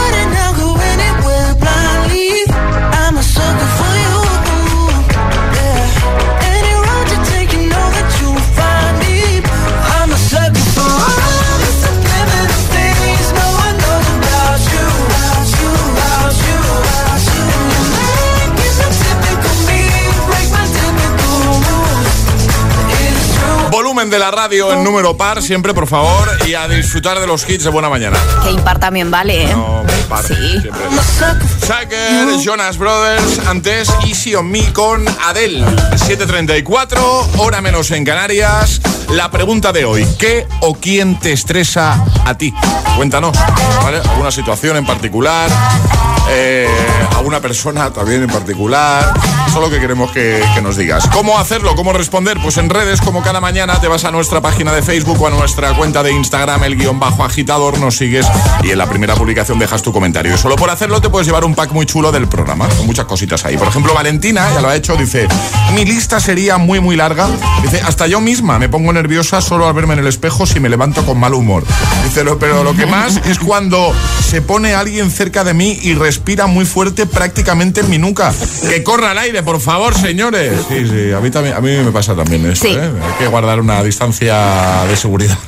Volumen 24.03 24.19
de 24.19 24.19
la 24.19 24.31
radio 24.31 24.73
en 24.73 24.83
número 24.83 25.15
par, 25.15 25.41
siempre 25.41 25.73
por 25.73 25.87
favor, 25.87 26.29
y 26.45 26.55
a 26.55 26.67
disfrutar 26.67 27.21
de 27.21 27.25
los 27.25 27.49
hits 27.49 27.63
de 27.63 27.69
buena 27.69 27.87
mañana. 27.87 28.17
Que 28.43 28.51
impar 28.51 28.77
también 28.77 29.09
vale, 29.09 29.45
¿eh? 29.45 29.53
No, 29.55 29.81
par, 30.09 30.25
Sí. 30.25 30.35
siempre. 30.59 30.73
Jonas 32.43 32.77
Brothers, 32.77 33.39
antes 33.47 33.89
Easy 34.05 34.35
on 34.35 34.51
Me 34.51 34.73
con 34.73 35.05
Adele. 35.25 35.63
7.34, 35.95 37.29
hora 37.37 37.61
menos 37.61 37.91
en 37.91 38.03
Canarias. 38.03 38.81
La 39.11 39.31
pregunta 39.31 39.71
de 39.71 39.85
hoy, 39.85 40.05
¿qué 40.19 40.47
o 40.59 40.73
quién 40.75 41.17
te 41.19 41.31
estresa 41.31 42.03
a 42.25 42.37
ti? 42.37 42.53
Cuéntanos, 42.97 43.31
¿vale? 43.83 43.99
¿Alguna 44.09 44.31
situación 44.31 44.75
en 44.75 44.85
particular? 44.85 45.49
Eh, 46.29 46.67
¿Alguna 47.17 47.39
persona 47.41 47.91
también 47.91 48.23
en 48.23 48.29
particular? 48.29 49.13
Eso 49.47 49.57
es 49.61 49.61
lo 49.61 49.69
que 49.69 49.79
queremos 49.79 50.11
que, 50.11 50.43
que 50.55 50.61
nos 50.61 50.77
digas. 50.77 51.07
¿Cómo 51.13 51.37
hacerlo? 51.37 51.75
¿Cómo 51.75 51.91
responder? 51.93 52.39
Pues 52.41 52.57
en 52.57 52.69
redes, 52.69 53.01
como 53.01 53.21
cada 53.21 53.39
mañana, 53.41 53.79
te 53.79 53.87
vas 53.93 54.05
a 54.05 54.11
nuestra 54.11 54.41
página 54.41 54.73
de 54.73 54.81
Facebook 54.81 55.21
o 55.21 55.27
a 55.27 55.29
nuestra 55.29 55.75
cuenta 55.75 56.01
de 56.01 56.11
Instagram, 56.11 56.63
el 56.63 56.75
guion 56.77 56.99
bajo 56.99 57.23
agitador, 57.23 57.77
nos 57.77 57.95
sigues 57.95 58.25
y 58.63 58.71
en 58.71 58.77
la 58.79 58.89
primera 58.89 59.13
publicación 59.13 59.59
dejas 59.59 59.83
tu 59.83 59.93
comentario. 59.93 60.33
Y 60.33 60.37
solo 60.39 60.55
por 60.55 60.71
hacerlo 60.71 60.99
te 60.99 61.09
puedes 61.11 61.27
llevar 61.27 61.45
un 61.45 61.53
pack 61.53 61.71
muy 61.73 61.85
chulo 61.85 62.11
del 62.11 62.27
programa, 62.27 62.67
con 62.69 62.87
muchas 62.87 63.05
cositas 63.05 63.45
ahí. 63.45 63.55
Por 63.55 63.67
ejemplo, 63.67 63.93
Valentina, 63.93 64.49
ya 64.51 64.61
lo 64.61 64.69
ha 64.69 64.75
hecho, 64.75 64.95
dice, 64.95 65.27
mi 65.75 65.85
lista 65.85 66.19
sería 66.19 66.57
muy, 66.57 66.79
muy 66.79 66.95
larga. 66.95 67.27
Dice, 67.61 67.81
hasta 67.81 68.07
yo 68.07 68.19
misma 68.19 68.57
me 68.57 68.67
pongo 68.67 68.91
nerviosa 68.91 69.41
solo 69.41 69.67
al 69.67 69.75
verme 69.75 69.93
en 69.93 69.99
el 69.99 70.07
espejo 70.07 70.47
si 70.47 70.59
me 70.59 70.69
levanto 70.69 71.05
con 71.05 71.19
mal 71.19 71.35
humor. 71.35 71.63
Dice, 72.03 72.23
"Lo- 72.23 72.39
pero 72.39 72.63
lo 72.63 72.73
que 72.75 72.87
más 72.87 73.17
es 73.27 73.37
cuando 73.37 73.93
se 74.27 74.41
pone 74.41 74.73
alguien 74.73 75.11
cerca 75.11 75.43
de 75.43 75.53
mí 75.53 75.77
y 75.83 75.93
respira 75.93 76.47
muy 76.47 76.65
fuerte 76.65 77.05
prácticamente 77.05 77.81
en 77.81 77.91
mi 77.91 77.99
nuca. 77.99 78.33
Que 78.67 78.81
corra 78.81 79.11
al 79.11 79.19
aire, 79.19 79.43
por 79.43 79.61
favor, 79.61 79.93
señores. 79.93 80.53
Sí, 80.67 80.83
sí, 80.89 81.11
a 81.15 81.19
mí 81.19 81.29
también, 81.29 81.55
a 81.55 81.61
mí 81.61 81.69
me 81.77 81.91
pasa 81.91 82.15
también 82.15 82.43
esto, 82.49 82.67
Sí. 82.67 82.73
¿eh? 82.73 82.89
Hay 83.03 83.13
que 83.19 83.27
guardar 83.27 83.59
una 83.59 83.82
distancia 83.83 84.85
de 84.87 84.95
seguridad. 84.95 85.37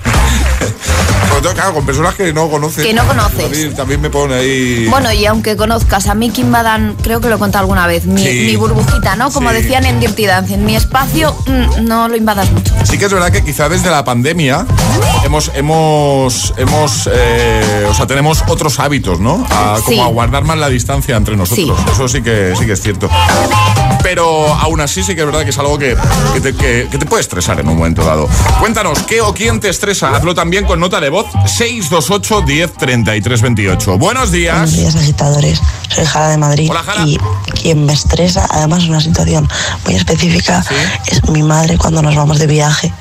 Sobre 1.29 1.41
todo, 1.41 1.53
claro, 1.53 1.73
con 1.73 1.85
personas 1.85 2.15
que 2.15 2.31
no 2.31 2.49
conoces. 2.49 2.85
Que 2.85 2.93
no 2.93 3.05
conoces. 3.05 3.41
También, 3.41 3.75
también 3.75 4.01
me 4.01 4.09
pone 4.09 4.35
ahí. 4.35 4.87
Bueno, 4.89 5.11
y 5.11 5.25
aunque 5.25 5.57
conozcas 5.57 6.07
a 6.07 6.15
mí, 6.15 6.29
Kim 6.29 6.49
Badan, 6.51 6.95
creo 7.03 7.19
que 7.19 7.27
lo 7.27 7.35
he 7.35 7.39
contado 7.39 7.63
alguna 7.63 7.87
vez, 7.87 8.05
mi, 8.05 8.23
Sí. 8.23 8.43
mi 8.45 8.55
burbujita, 8.55 9.15
¿no? 9.17 9.29
Como 9.31 9.49
Sí. 9.49 9.55
decían 9.57 9.85
en 9.85 9.99
Dirty 9.99 10.25
Dancing, 10.25 10.59
mi 10.59 10.75
espacio 10.77 11.35
mm, 11.45 11.85
no 11.85 12.07
lo 12.07 12.15
invadas 12.15 12.49
mucho. 12.51 12.73
Sí 12.85 12.97
que 12.97 13.05
es 13.05 13.13
verdad 13.13 13.31
que 13.31 13.43
quizá 13.43 13.67
desde 13.67 13.89
la 13.89 14.05
pandemia 14.05 14.65
hemos, 15.25 15.51
hemos, 15.55 16.53
hemos, 16.57 17.09
eh, 17.11 17.85
o 17.89 17.93
sea, 17.93 18.07
tenemos 18.07 18.43
otros 18.47 18.79
hábitos, 18.79 19.19
¿no? 19.19 19.45
A, 19.51 19.75
Sí. 19.77 19.95
Como 19.97 20.05
a 20.05 20.07
guardar 20.07 20.43
más 20.45 20.57
la 20.57 20.69
distancia 20.69 21.17
entre 21.17 21.35
nosotros. 21.35 21.77
Eso 21.91 22.07
sí 22.07 22.21
que, 22.21 22.53
sí 22.57 22.65
que 22.65 22.71
es 22.73 22.81
cierto. 22.81 23.09
Pero 24.05 24.53
aún 24.53 24.79
así 24.81 25.01
sí 25.01 25.15
que 25.15 25.21
es 25.21 25.25
verdad 25.25 25.43
que 25.43 25.49
es 25.49 25.57
algo 25.57 25.79
que, 25.79 25.97
que 26.35 26.39
te, 26.39 26.53
que- 26.55 26.87
que 26.91 26.97
te 26.99 27.05
puede 27.07 27.21
estresar 27.21 27.59
en 27.59 27.67
un 27.67 27.75
momento 27.75 28.03
dado. 28.05 28.29
Cuéntanos, 28.59 28.99
¿qué 29.03 29.19
o 29.21 29.33
quién 29.33 29.59
te 29.59 29.67
estresa? 29.69 30.15
Hazlo 30.15 30.35
también 30.35 30.65
con 30.65 30.79
nota 30.79 31.01
de 31.01 31.09
voz 31.09 31.25
628 31.47 32.41
10 32.41 32.73
33 32.73 33.41
28. 33.41 33.97
Buenos 33.97 34.31
días. 34.31 34.57
Buenos 34.57 34.73
días, 34.75 34.95
agitadores. 34.95 35.59
Soy 35.89 36.05
Jara 36.05 36.29
de 36.29 36.37
Madrid. 36.37 36.69
Y 37.05 37.17
quien 37.61 37.85
me 37.85 37.93
estresa, 37.93 38.45
además 38.49 38.83
es 38.83 38.89
una 38.89 39.01
situación 39.01 39.47
muy 39.85 39.95
específica, 39.95 40.63
es 41.07 41.27
mi 41.29 41.43
madre 41.43 41.77
cuando 41.77 42.01
nos 42.01 42.15
vamos 42.15 42.39
de 42.39 42.47
viaje. 42.47 42.93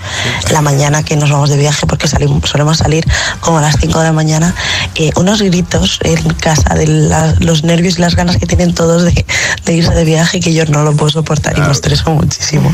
La 0.50 0.60
mañana 0.62 1.02
que 1.02 1.16
nos 1.16 1.30
vamos 1.30 1.50
de 1.50 1.56
viaje, 1.56 1.86
porque 1.86 2.08
salimos, 2.08 2.48
solemos 2.48 2.78
salir 2.78 3.04
como 3.40 3.58
a 3.58 3.60
las 3.62 3.76
5 3.80 3.98
de 3.98 4.04
la 4.04 4.12
mañana, 4.12 4.54
eh, 4.94 5.10
unos 5.16 5.42
gritos 5.42 5.98
en 6.02 6.22
casa 6.34 6.74
de 6.74 6.86
la- 6.86 7.34
los 7.40 7.64
nervios 7.64 7.98
y 7.98 8.00
las 8.00 8.14
ganas 8.16 8.36
que 8.36 8.46
tienen 8.46 8.74
todos 8.74 9.02
de, 9.02 9.26
de 9.64 9.72
irse 9.72 9.92
de 9.94 10.04
viaje 10.04 10.40
que 10.40 10.52
yo 10.54 10.64
no 10.66 10.82
lo 10.82 10.94
puedo 10.94 11.10
soportar 11.10 11.56
y 11.56 11.60
me 11.60 11.72
estreso 11.72 12.10
muchísimo. 12.10 12.72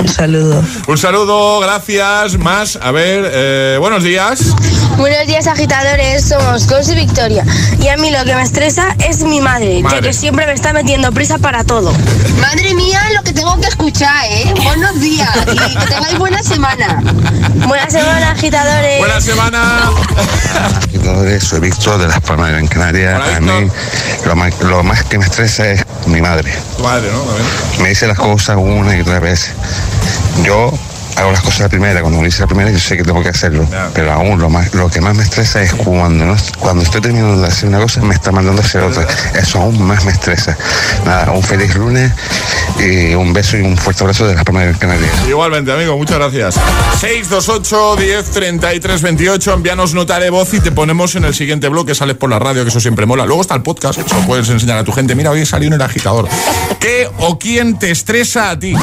Un 0.00 0.08
saludo. 0.08 0.62
Un 0.86 0.98
saludo, 0.98 1.60
gracias. 1.60 2.38
Más, 2.38 2.78
a 2.82 2.90
ver, 2.90 3.30
eh, 3.32 3.76
buenos 3.80 4.02
días. 4.02 4.40
Buenos 4.98 5.26
días 5.26 5.46
agitadores, 5.46 6.28
somos 6.28 6.64
Cos 6.66 6.88
y 6.90 6.94
Victoria. 6.94 7.44
Y 7.80 7.88
a 7.88 7.96
mí 7.96 8.10
lo 8.10 8.24
que 8.24 8.34
me 8.34 8.42
estresa 8.42 8.94
es 9.08 9.22
mi 9.22 9.40
madre, 9.44 9.84
que 10.02 10.12
siempre 10.12 10.46
me 10.46 10.54
está 10.54 10.72
metiendo 10.72 11.12
prisa 11.12 11.38
para 11.38 11.62
todo. 11.62 11.92
Madre 12.40 12.74
mía, 12.74 13.00
lo 13.14 13.22
que 13.22 13.32
tengo 13.32 13.60
que 13.60 13.68
escuchar, 13.68 14.24
¿eh? 14.28 14.52
Buenos 14.64 15.00
días 15.00 15.30
y 15.46 15.78
que 15.78 15.86
tengáis 15.86 16.18
buena 16.18 16.42
semana. 16.42 17.00
Buena 17.66 17.88
semana, 17.88 18.30
agitadores. 18.32 18.98
Buena 18.98 19.20
semana. 19.20 19.90
Agitadores, 20.76 21.44
soy 21.44 21.60
Víctor 21.60 22.00
de 22.00 22.08
Las 22.08 22.20
Palmas 22.20 22.46
de 22.48 22.52
Gran 22.54 22.66
Canaria. 22.66 23.16
A 23.16 23.40
mí 23.40 23.68
lo 24.24 24.34
más, 24.34 24.60
lo 24.60 24.82
más 24.82 25.04
que 25.04 25.18
me 25.18 25.26
estresa 25.26 25.68
es 25.70 25.84
mi 26.06 26.20
madre. 26.20 26.52
Tu 26.76 26.82
madre, 26.82 27.12
¿no? 27.12 27.20
También. 27.20 27.82
Me 27.82 27.88
dice 27.90 28.06
las 28.06 28.18
cosas 28.18 28.56
una 28.58 28.96
y 28.96 29.02
otra 29.02 29.20
vez. 29.20 29.50
Yo 30.42 30.72
hago 31.16 31.32
las 31.32 31.40
cosas 31.40 31.60
a 31.60 31.62
la 31.64 31.68
primera, 31.68 32.00
cuando 32.00 32.20
me 32.20 32.26
dice 32.26 32.40
la 32.40 32.46
primera 32.46 32.70
yo 32.70 32.78
sé 32.78 32.96
que 32.96 33.04
tengo 33.04 33.22
que 33.22 33.28
hacerlo. 33.28 33.66
Pero 33.94 34.12
aún 34.12 34.40
lo 34.40 34.48
más, 34.48 34.74
lo 34.74 34.88
que 34.88 35.00
más 35.00 35.16
me 35.16 35.22
estresa 35.22 35.62
es 35.62 35.72
cuando 35.74 36.24
no, 36.24 36.36
cuando 36.58 36.82
estoy 36.82 37.00
terminando 37.00 37.40
de 37.40 37.46
hacer 37.46 37.68
una 37.68 37.80
cosa 37.80 38.00
me 38.02 38.14
está 38.14 38.32
mandando 38.32 38.62
a 38.62 38.64
hacer 38.64 38.82
otra. 38.82 39.06
Eso 39.34 39.60
aún 39.60 39.82
más 39.82 40.04
me 40.04 40.12
estresa. 40.12 40.56
Nada, 41.04 41.32
un 41.32 41.42
feliz 41.42 41.74
lunes 41.74 42.12
y 42.78 43.14
un 43.14 43.32
beso 43.32 43.56
y 43.56 43.62
un 43.62 43.76
fuerte 43.76 44.02
abrazo 44.02 44.26
de 44.26 44.34
Las 44.34 44.44
Palmas 44.44 44.62
de 44.64 44.68
Gran 44.68 44.80
Canaria. 44.80 45.08
Igualmente, 45.28 45.72
amigo, 45.72 45.96
muchas 45.96 46.18
gracias. 46.18 46.54
628 47.00 47.96
10 47.96 48.30
33 48.30 49.02
28, 49.02 49.52
envíanos 49.52 49.94
nota 49.94 50.18
de 50.18 50.30
voz 50.30 50.52
y 50.54 50.60
te 50.60 50.72
ponemos 50.72 51.14
en 51.14 51.24
el 51.24 51.34
siguiente 51.34 51.68
bloque. 51.68 51.94
Sales 51.94 52.16
por 52.16 52.30
la 52.30 52.38
radio, 52.38 52.62
que 52.62 52.70
eso 52.70 52.80
siempre 52.80 53.06
mola. 53.06 53.26
Luego 53.26 53.42
está 53.42 53.54
el 53.54 53.62
podcast, 53.62 53.98
eso 53.98 54.16
puedes 54.26 54.48
enseñar 54.48 54.78
a 54.78 54.84
tu 54.84 54.92
gente. 54.92 55.14
Mira, 55.14 55.30
hoy 55.30 55.40
he 55.40 55.46
salido 55.46 55.68
en 55.68 55.74
el 55.74 55.82
agitador. 55.82 56.28
¿Qué 56.80 57.08
o 57.18 57.38
quién 57.38 57.78
te 57.78 57.90
estresa 57.90 58.50
a 58.50 58.58
ti? 58.58 58.74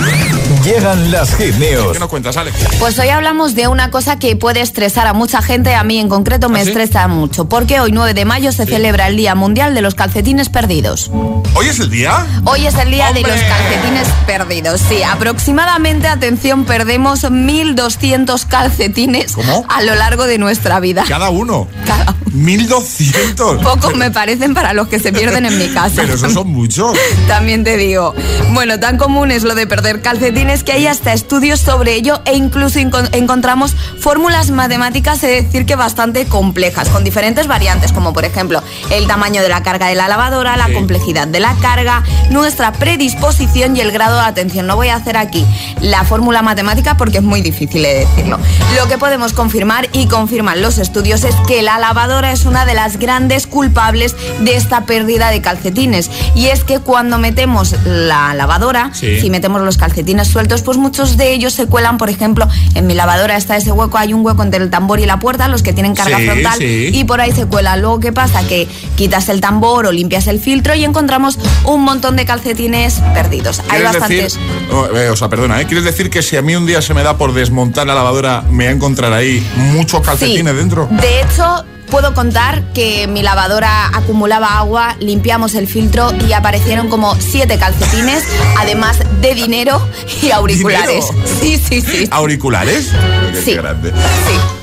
Llegan 0.64 1.12
las 1.12 1.36
hit 1.36 1.56
news. 1.56 1.94
¿Qué 1.94 2.00
nos 2.00 2.10
cuentas? 2.22 2.36
cuentas, 2.36 2.38
Ale? 2.38 2.78
Pues 2.80 2.98
hoy 3.00 3.10
hablamos 3.10 3.56
de 3.56 3.68
una 3.68 3.90
cosa 3.92 4.18
que 4.20 4.36
puede 4.36 4.62
estresar 4.62 5.08
a 5.08 5.14
mucha 5.14 5.42
gente, 5.42 5.74
a 5.76 5.84
mí 5.84 6.00
en 6.00 6.10
concreto 6.10 6.50
me 6.50 6.60
¿Ah, 6.60 6.64
sí? 6.64 6.70
estresa 6.70 7.08
mucho, 7.08 7.48
porque 7.50 7.80
hoy 7.80 7.92
9 7.92 8.14
de 8.14 8.26
mayo 8.26 8.52
se 8.52 8.66
celebra 8.66 9.08
el 9.08 9.18
Día 9.18 9.36
Mundial 9.36 9.74
de 9.74 9.82
los 9.82 9.96
Calcetines 9.96 10.50
Perdidos. 10.50 11.10
¿Hoy 11.54 11.68
es 11.68 11.80
el 11.80 11.90
día? 11.90 12.26
Hoy 12.46 12.66
es 12.66 12.76
el 12.76 12.92
día 12.92 13.12
de 13.14 13.22
los 13.22 13.32
calcetines 13.32 14.08
perdidos. 14.26 14.82
Sí, 14.88 15.04
aproximadamente, 15.04 16.08
atención, 16.08 16.66
perdemos 16.66 17.24
1.200 17.24 18.46
calcetines 18.48 19.34
¿Cómo? 19.34 19.66
a 19.70 19.82
lo 19.84 19.96
largo 19.96 20.26
de 20.26 20.38
nuestra 20.38 20.80
vida. 20.80 21.04
Cada 21.08 21.30
uno. 21.30 21.68
Cada 21.86 22.16
1200. 22.32 23.62
Pocos 23.64 23.96
me 23.96 24.12
parecen 24.12 24.54
para 24.54 24.74
los 24.74 24.88
que 24.88 25.00
se 25.00 25.12
pierden 25.12 25.46
en 25.46 25.58
mi 25.58 25.68
casa. 25.74 25.94
Pero 25.98 26.14
esos 26.16 26.34
son 26.34 26.48
muchos. 26.48 26.98
También 27.28 27.64
te 27.64 27.78
digo. 27.78 28.14
Bueno, 28.54 28.80
tan 28.80 28.98
común 28.98 29.32
es 29.32 29.44
lo 29.44 29.56
de 29.56 29.68
perder 29.68 30.02
calcetines 30.02 30.64
que 30.64 30.72
hay 30.72 30.88
hasta 30.88 31.14
estudios 31.14 31.60
sobre 31.60 31.94
ello 31.96 32.11
e 32.26 32.36
incluso 32.36 32.80
encon- 32.80 33.10
encontramos 33.14 33.76
fórmulas 34.00 34.50
matemáticas, 34.52 35.24
es 35.24 35.46
decir, 35.46 35.66
que 35.66 35.76
bastante 35.76 36.26
complejas, 36.26 36.90
con 36.90 37.04
diferentes 37.04 37.48
variantes, 37.48 37.92
como 37.92 38.12
por 38.14 38.26
ejemplo 38.26 38.62
el 38.90 39.08
tamaño 39.08 39.42
de 39.42 39.50
la 39.50 39.64
carga 39.64 39.88
de 39.88 39.96
la 39.96 40.08
lavadora, 40.08 40.58
la 40.58 40.68
Sí. 40.68 40.74
complejidad 40.74 41.28
de 41.28 41.40
la 41.40 41.54
carga, 41.62 42.04
nuestra 42.30 42.72
predisposición 42.74 43.76
y 43.76 43.82
el 43.82 43.92
grado 43.92 44.16
de 44.18 44.24
atención. 44.26 44.68
No 44.68 44.76
voy 44.76 44.90
a 44.90 44.96
hacer 44.96 45.18
aquí 45.18 45.46
la 45.82 46.04
fórmula 46.04 46.42
matemática 46.42 46.98
porque 46.98 47.18
es 47.18 47.24
muy 47.24 47.42
difícil 47.42 47.84
de 47.84 47.94
decirlo. 48.06 48.40
Lo 48.78 48.88
que 48.88 48.98
podemos 48.98 49.34
confirmar 49.34 49.88
y 49.94 50.08
confirman 50.08 50.62
los 50.62 50.78
estudios 50.78 51.24
es 51.24 51.36
que 51.48 51.62
la 51.62 51.80
lavadora 51.80 52.32
es 52.32 52.46
una 52.46 52.66
de 52.66 52.74
las 52.74 52.98
grandes 52.98 53.48
culpables 53.48 54.16
de 54.42 54.56
esta 54.56 54.86
pérdida 54.86 55.30
de 55.30 55.42
calcetines. 55.42 56.10
Y 56.36 56.48
es 56.48 56.64
que 56.64 56.80
cuando 56.80 57.18
metemos 57.18 57.76
la 57.86 58.34
lavadora, 58.34 58.92
Sí. 58.94 59.20
si 59.20 59.30
metemos 59.30 59.62
los 59.62 59.78
calcetines 59.78 60.28
sueltos, 60.28 60.62
pues 60.62 60.78
muchos 60.78 61.18
de 61.18 61.34
ellos 61.34 61.54
se 61.54 61.66
cuelan, 61.68 61.98
por 62.02 62.10
ejemplo, 62.10 62.48
en 62.74 62.88
mi 62.88 62.96
lavadora 62.96 63.38
está 63.38 63.56
ese 63.58 63.72
hueco, 63.72 63.96
hay 63.96 64.12
un 64.12 64.26
hueco 64.26 64.42
entre 64.42 64.64
el 64.64 64.72
tambor 64.72 65.00
y 65.00 65.06
la 65.06 65.20
puerta, 65.20 65.48
los 65.48 65.62
que 65.62 65.72
tienen 65.72 65.94
carga 65.94 66.18
Sí, 66.18 66.26
frontal, 66.26 66.58
sí. 66.58 66.90
y 66.92 67.04
por 67.04 67.22
ahí 67.22 67.32
se 67.32 67.46
cuelan. 67.46 67.80
Luego, 67.80 68.00
¿qué 68.00 68.12
pasa? 68.12 68.42
Que 68.48 68.68
quitas 68.96 69.30
el 69.30 69.40
tambor 69.40 69.86
o 69.86 69.92
limpias 69.92 70.26
el 70.26 70.40
filtro 70.40 70.74
y 70.74 70.84
encontramos 70.84 71.38
un 71.64 71.84
montón 71.84 72.16
de 72.16 72.26
calcetines 72.26 72.96
perdidos. 73.14 73.60
Hay 73.60 73.68
¿Quieres 73.82 73.86
bastantes. 73.92 74.34
decir, 74.34 74.40
oh, 74.74 74.88
eh, 74.98 75.10
o 75.12 75.16
sea, 75.16 75.30
perdona, 75.30 75.62
¿eh? 75.62 75.68
¿quieres 75.68 75.84
decir 75.86 76.10
que 76.10 76.24
si 76.24 76.38
a 76.38 76.42
mí 76.42 76.56
un 76.56 76.66
día 76.66 76.82
se 76.82 76.96
me 76.96 77.04
da 77.04 77.18
por 77.18 77.34
desmontar 77.36 77.86
la 77.86 77.94
lavadora, 77.94 78.42
me 78.50 78.64
voy 78.64 78.66
a 78.66 78.72
encontrar 78.72 79.14
ahí 79.14 79.46
muchos 79.72 80.02
calcetines 80.02 80.54
Sí. 80.54 80.58
dentro? 80.58 80.88
De 80.90 81.22
hecho, 81.22 81.64
puedo 81.92 82.14
contar 82.14 82.64
que 82.74 83.06
mi 83.08 83.22
lavadora 83.22 83.88
acumulaba 83.88 84.58
agua, 84.58 84.96
limpiamos 85.00 85.54
el 85.56 85.68
filtro 85.68 86.12
y 86.26 86.32
aparecieron 86.32 86.90
como 86.90 87.16
siete 87.20 87.60
calcetines, 87.60 88.24
además 88.58 89.00
de 89.20 89.36
dinero 89.36 89.86
y 90.22 90.32
auriculares. 90.32 91.06
¿Dinero? 91.12 91.28
Sí, 91.42 91.58
sí, 91.58 91.82
sí. 91.82 92.08
¿Auriculares? 92.10 92.88
Qué 93.34 93.42
Sí. 93.42 93.58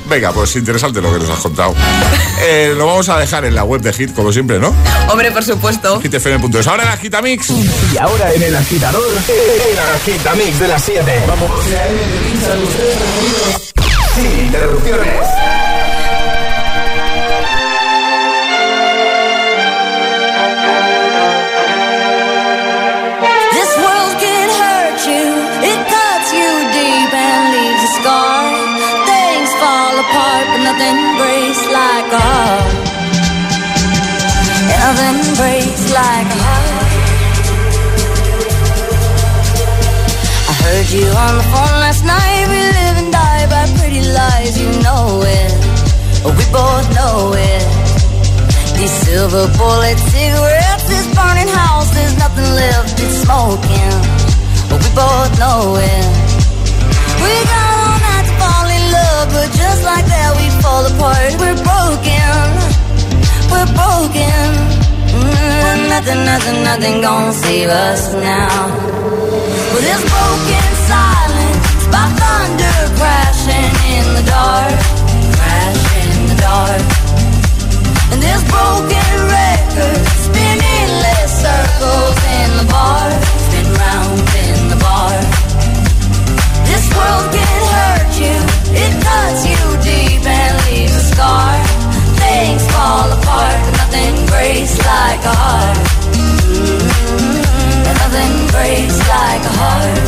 Venga, 0.09 0.31
pues 0.33 0.55
interesante 0.55 1.01
lo 1.01 1.13
que 1.13 1.19
nos 1.19 1.29
has 1.29 1.39
contado. 1.39 1.75
Eh, 2.41 2.73
lo 2.77 2.85
vamos 2.87 3.09
a 3.09 3.19
dejar 3.19 3.43
en 3.43 3.53
la 3.53 3.65
web 3.65 3.81
de 3.81 3.91
Hit, 3.91 4.15
como 4.15 4.31
siempre, 4.31 4.59
¿no? 4.59 4.73
Hombre, 5.09 5.29
por 5.29 5.43
supuesto. 5.43 5.99
hitfm.es. 5.99 6.67
Ahora 6.67 6.83
en 6.83 6.89
la 6.89 6.95
Gitamix. 6.95 7.49
Y 7.93 7.97
ahora 7.97 8.33
en 8.33 8.43
el 8.43 8.55
agitador, 8.55 9.03
el 9.27 9.77
agitamix 9.77 10.57
de 10.57 10.67
las 10.69 10.81
7. 10.81 11.23
Vamos. 11.27 11.51
Sin 14.15 14.45
interrupciones. 14.45 15.68
Nothing 30.69 31.01
breaks 31.17 31.63
like 31.81 32.09
a 32.13 32.21
heart. 32.29 32.73
Nothing 34.77 35.19
breaks 35.39 35.85
like 35.99 36.29
a 36.37 36.39
heart. 36.45 36.91
I 40.49 40.53
heard 40.63 40.89
you 40.97 41.07
on 41.25 41.33
the 41.39 41.45
phone 41.51 41.77
last 41.85 42.03
night. 42.05 42.43
We 42.53 42.59
live 42.77 42.95
and 43.01 43.11
die 43.11 43.45
by 43.53 43.65
pretty 43.79 44.03
lies, 44.19 44.53
you 44.61 44.69
know 44.85 45.05
it. 45.39 45.51
We 46.37 46.45
both 46.53 46.85
know 46.97 47.33
it. 47.33 47.65
These 48.77 48.95
silver 49.05 49.47
bullet 49.57 49.97
cigarettes, 50.13 50.85
this 50.91 51.07
burning 51.17 51.51
house, 51.61 51.89
there's 51.95 52.15
nothing 52.17 52.28
nothing, 66.49 66.63
nothing, 66.63 67.01
gonna 67.01 67.33
save 67.33 67.69
us 67.69 68.13
now. 68.13 68.67
Well, 69.69 69.83
this 69.85 70.01
broken 70.09 70.69
silence 70.89 71.85
by 71.93 72.05
thunder 72.17 72.79
crashing 72.97 73.73
in 73.93 74.05
the 74.17 74.25
dark, 74.25 74.79
crashing 75.37 76.09
in 76.09 76.21
the 76.29 76.37
dark. 76.41 76.81
And 78.11 78.19
this 78.21 78.41
broken 78.49 79.13
record 79.29 80.01
spinning 80.25 80.63
endless 80.81 81.31
circles 81.45 82.17
in 82.41 82.49
the 82.57 82.67
bar, 82.71 83.05
spin 83.45 83.67
round 83.85 84.19
in 84.49 84.59
the 84.73 84.79
bar. 84.81 85.13
This 86.65 86.85
world 86.97 87.27
can 87.29 87.61
hurt 87.77 88.11
you, 88.17 88.37
it 88.73 88.93
cuts 89.05 89.41
you 89.45 89.61
deep 89.85 90.25
and 90.25 90.53
leaves 90.65 90.95
a 90.95 91.05
scar. 91.13 91.53
Things 92.17 92.63
fall 92.73 93.11
apart, 93.11 93.57
but 93.65 93.75
nothing 93.85 94.15
breaks 94.27 94.77
like 94.79 95.21
a 95.25 95.35
heart. 95.35 96.08
Nothing 98.01 98.33
breaks 98.53 98.97
like 99.15 99.43
a 99.51 99.53
heart. 99.61 99.99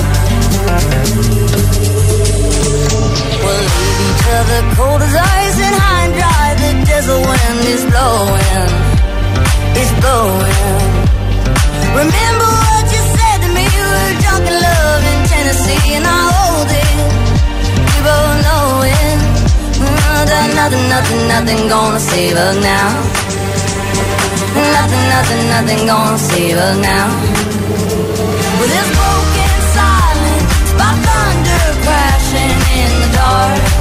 We'll 3.44 3.66
leave 3.72 4.00
each 4.10 4.26
other 4.40 4.62
cold 4.78 5.02
as 5.02 5.16
ice 5.16 5.58
and 5.68 5.76
high 5.84 6.04
and 6.06 6.14
dry. 6.20 6.48
The 6.64 6.72
desert 6.90 7.22
wind 7.30 7.62
is 7.76 7.84
blowing, 7.92 8.70
it's 9.80 9.94
blowing. 10.02 10.82
Remember 12.02 12.50
what 12.66 12.86
you 12.94 13.02
said 13.16 13.38
to 13.46 13.50
me? 13.58 13.66
We 13.68 13.82
were 13.92 14.14
drunk 14.24 14.46
in 14.50 14.58
love 14.68 15.04
in 15.12 15.20
Tennessee, 15.32 15.94
and 15.98 16.06
I 16.08 16.20
hold 16.32 16.70
it. 16.84 16.96
We 17.92 17.98
both 18.08 18.36
know 18.48 18.66
it. 18.88 19.18
Mm, 19.78 20.54
nothing, 20.58 20.84
nothing, 20.90 21.22
nothing 21.28 21.62
gonna 21.70 22.00
save 22.00 22.36
us 22.38 22.56
now. 22.64 22.90
Nothing, 24.54 25.06
nothing, 25.16 25.48
nothing 25.48 25.88
gonna 25.88 26.18
save 26.18 26.58
us 26.58 26.78
now. 26.78 27.08
With 28.60 28.72
this 28.76 28.90
broken 29.00 29.54
silence, 29.78 30.74
by 30.80 30.92
thunder 31.08 31.64
crashing 31.84 32.58
in 32.82 32.92
the 33.02 33.10
dark, 33.16 33.81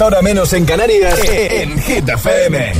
Ahora 0.00 0.22
menos 0.22 0.52
en 0.52 0.64
Canarias, 0.64 1.18
en 1.24 1.78
Hit 1.80 2.08
FM. 2.08 2.72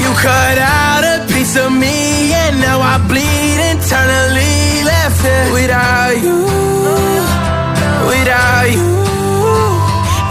You 0.00 0.12
cut 0.14 0.58
out 0.58 1.04
a 1.04 1.26
piece 1.26 1.56
of 1.56 1.72
me 1.72 2.32
and 2.32 2.60
now 2.60 2.80
I 2.80 2.98
bleed 3.08 3.58
internally 3.72 4.84
left 4.84 5.24
it 5.24 5.52
without 5.52 6.22
you, 6.22 6.46
without 8.06 8.70
you. 8.70 9.02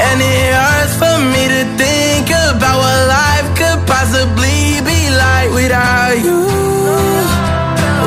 And 0.07 0.21
it 0.21 0.53
hurts 0.55 0.95
for 0.95 1.17
me 1.33 1.47
to 1.49 1.61
think 1.75 2.29
about 2.29 2.77
what 2.79 3.07
life 3.07 3.57
could 3.57 3.87
possibly 3.87 4.79
be 4.85 5.09
like 5.09 5.51
without 5.51 6.23
you. 6.23 6.40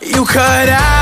You 0.00 0.24
cut 0.24 0.68
out 0.68 1.01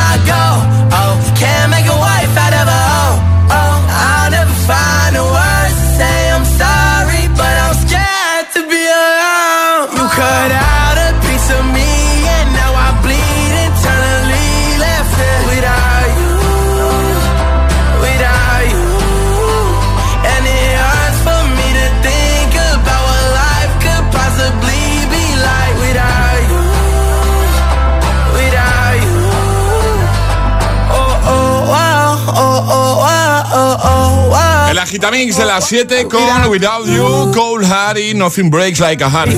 Vitamix 35.01 35.35
de 35.35 35.45
las 35.45 35.65
7 35.65 36.07
con 36.07 36.47
Without 36.47 36.85
You, 36.85 37.31
Cold 37.33 37.65
Heart 37.65 37.97
y 37.97 38.13
Nothing 38.13 38.51
Breaks 38.51 38.79
Like 38.79 39.03
a 39.03 39.09
Heart. 39.09 39.31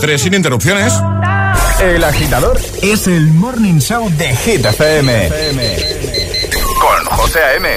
Tres 0.00 0.22
sin 0.22 0.34
interrupciones. 0.34 0.92
El 1.80 2.02
agitador 2.02 2.60
es 2.82 3.06
el 3.06 3.28
morning 3.28 3.78
show 3.78 4.10
de 4.18 4.34
Hit 4.34 4.64
FM. 4.64 5.28
Con 6.80 7.16
José 7.16 7.38
A.M. 7.38 7.68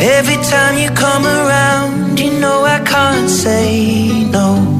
Every 0.00 0.36
time 0.44 0.78
you 0.78 0.90
come 0.94 1.26
around, 1.26 2.20
you 2.20 2.30
know 2.38 2.64
I 2.64 2.78
can't 2.84 3.28
say 3.28 4.26
no. 4.30 4.79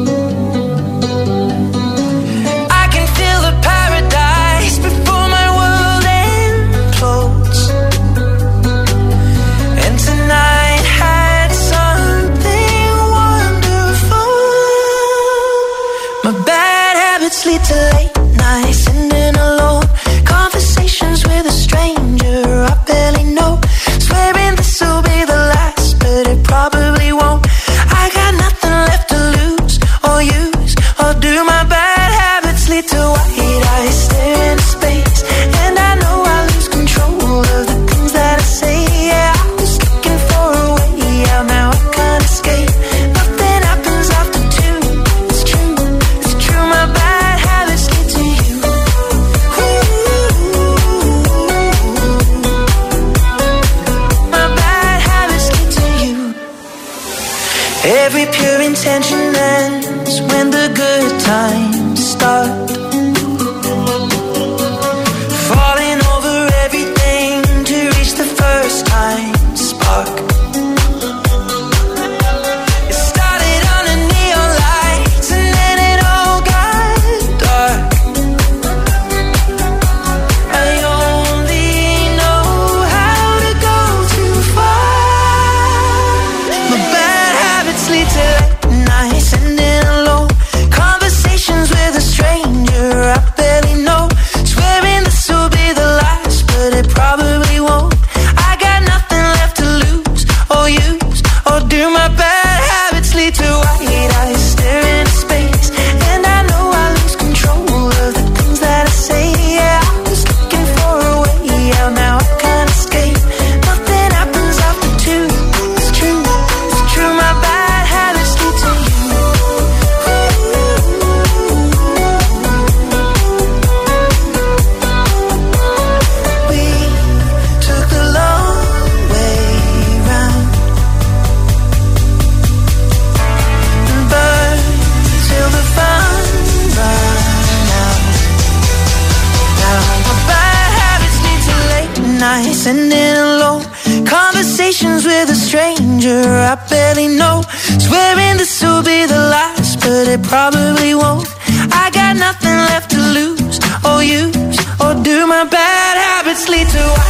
honestly 156.41 156.65
to 156.65 157.00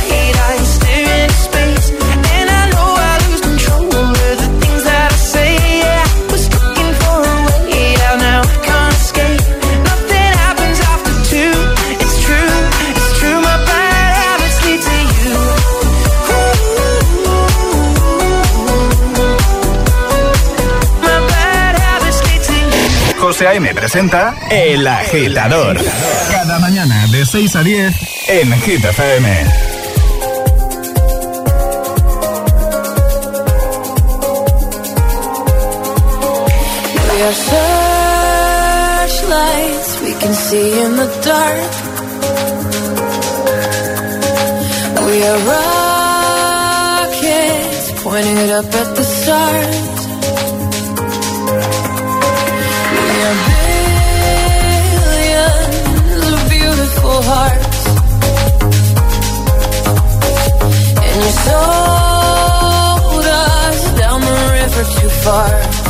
FM 23.52 23.74
presenta 23.74 24.34
El 24.50 24.88
Agitador. 24.88 25.78
Cada 26.32 26.58
mañana 26.60 27.06
de 27.08 27.26
6 27.26 27.54
a 27.58 27.64
10 27.64 27.94
en 28.30 28.54
Hit 28.62 28.86
FM. 28.86 29.46
We 37.10 37.24
are 37.24 37.34
searchlights 39.04 40.00
we 40.02 40.14
can 40.14 40.34
see 40.34 40.84
in 40.86 40.96
the 40.96 41.08
dark. 41.26 41.72
We 45.08 45.24
are 45.28 45.40
rockets 47.12 47.92
pointing 48.02 48.38
it 48.38 48.52
up 48.52 48.74
at 48.74 48.96
the 48.96 49.04
stars. 49.04 49.81
told 61.50 63.26
us 63.26 63.80
down 64.00 64.22
the 64.22 64.38
river 64.54 64.84
too 65.00 65.10
far. 65.10 65.81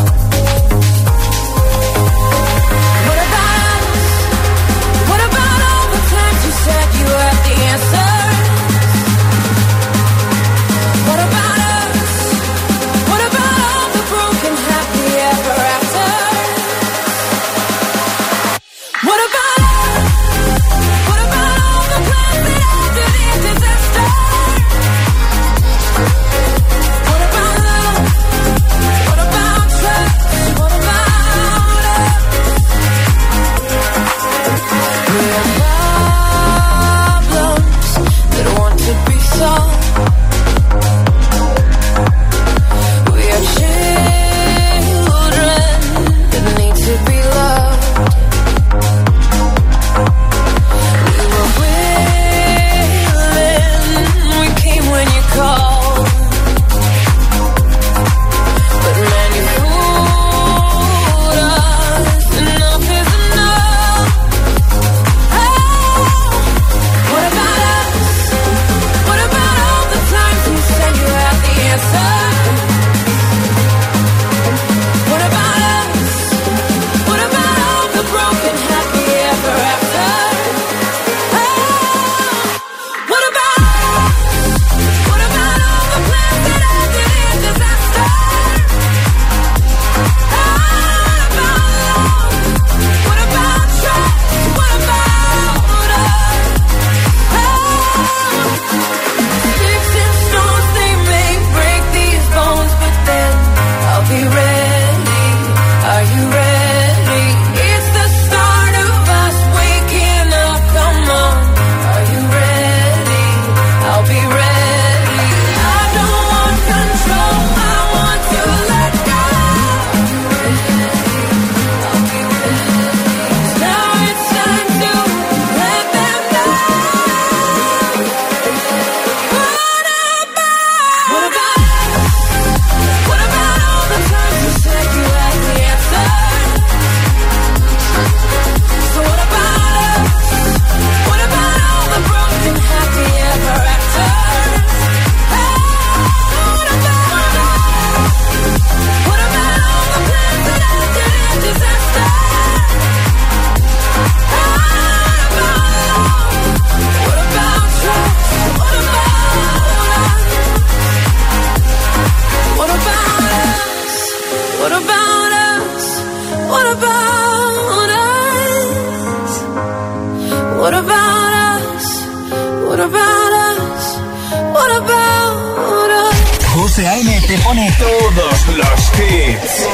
Te 177.28 177.38
pone 177.44 177.72
todos 177.78 178.48
los 178.58 178.92
hits. 179.00 179.68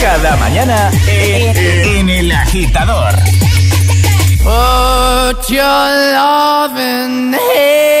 Cada 0.00 0.36
mañana 0.36 0.90
en, 1.08 2.08
el 2.08 2.30
agitador. 2.30 3.14
Put 4.38 5.48
your 5.48 6.12
loving 6.14 7.34
hand 7.34 8.00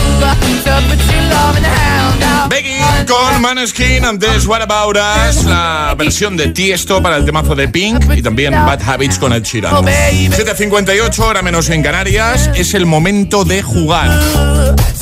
Begging 2.49 2.81
con 3.07 3.41
Maneskin, 3.41 4.05
antes 4.05 4.45
What 4.45 4.61
About 4.61 4.97
Us, 4.97 5.45
la 5.45 5.95
versión 5.97 6.37
de 6.37 6.49
Tiesto 6.49 7.01
para 7.01 7.17
el 7.17 7.25
temazo 7.25 7.55
de 7.55 7.67
Pink 7.67 8.03
y 8.15 8.21
también 8.21 8.53
Bad 8.53 8.81
Habits 8.81 9.17
con 9.17 9.33
Ed 9.33 9.43
Sheeran. 9.43 9.73
7.58, 9.73 11.19
hora 11.19 11.41
menos 11.41 11.69
en 11.69 11.81
Canarias, 11.81 12.49
es 12.55 12.73
el 12.73 12.85
momento 12.85 13.45
de 13.45 13.61
jugar. 13.61 14.09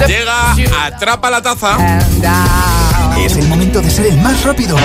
Llega, 0.08 0.56
atrapa 0.86 1.30
la 1.30 1.42
taza. 1.42 1.78
Es 3.20 3.36
el 3.36 3.48
momento 3.48 3.82
de 3.82 3.90
ser 3.90 4.06
el 4.08 4.18
más 4.18 4.44
rápido. 4.44 4.78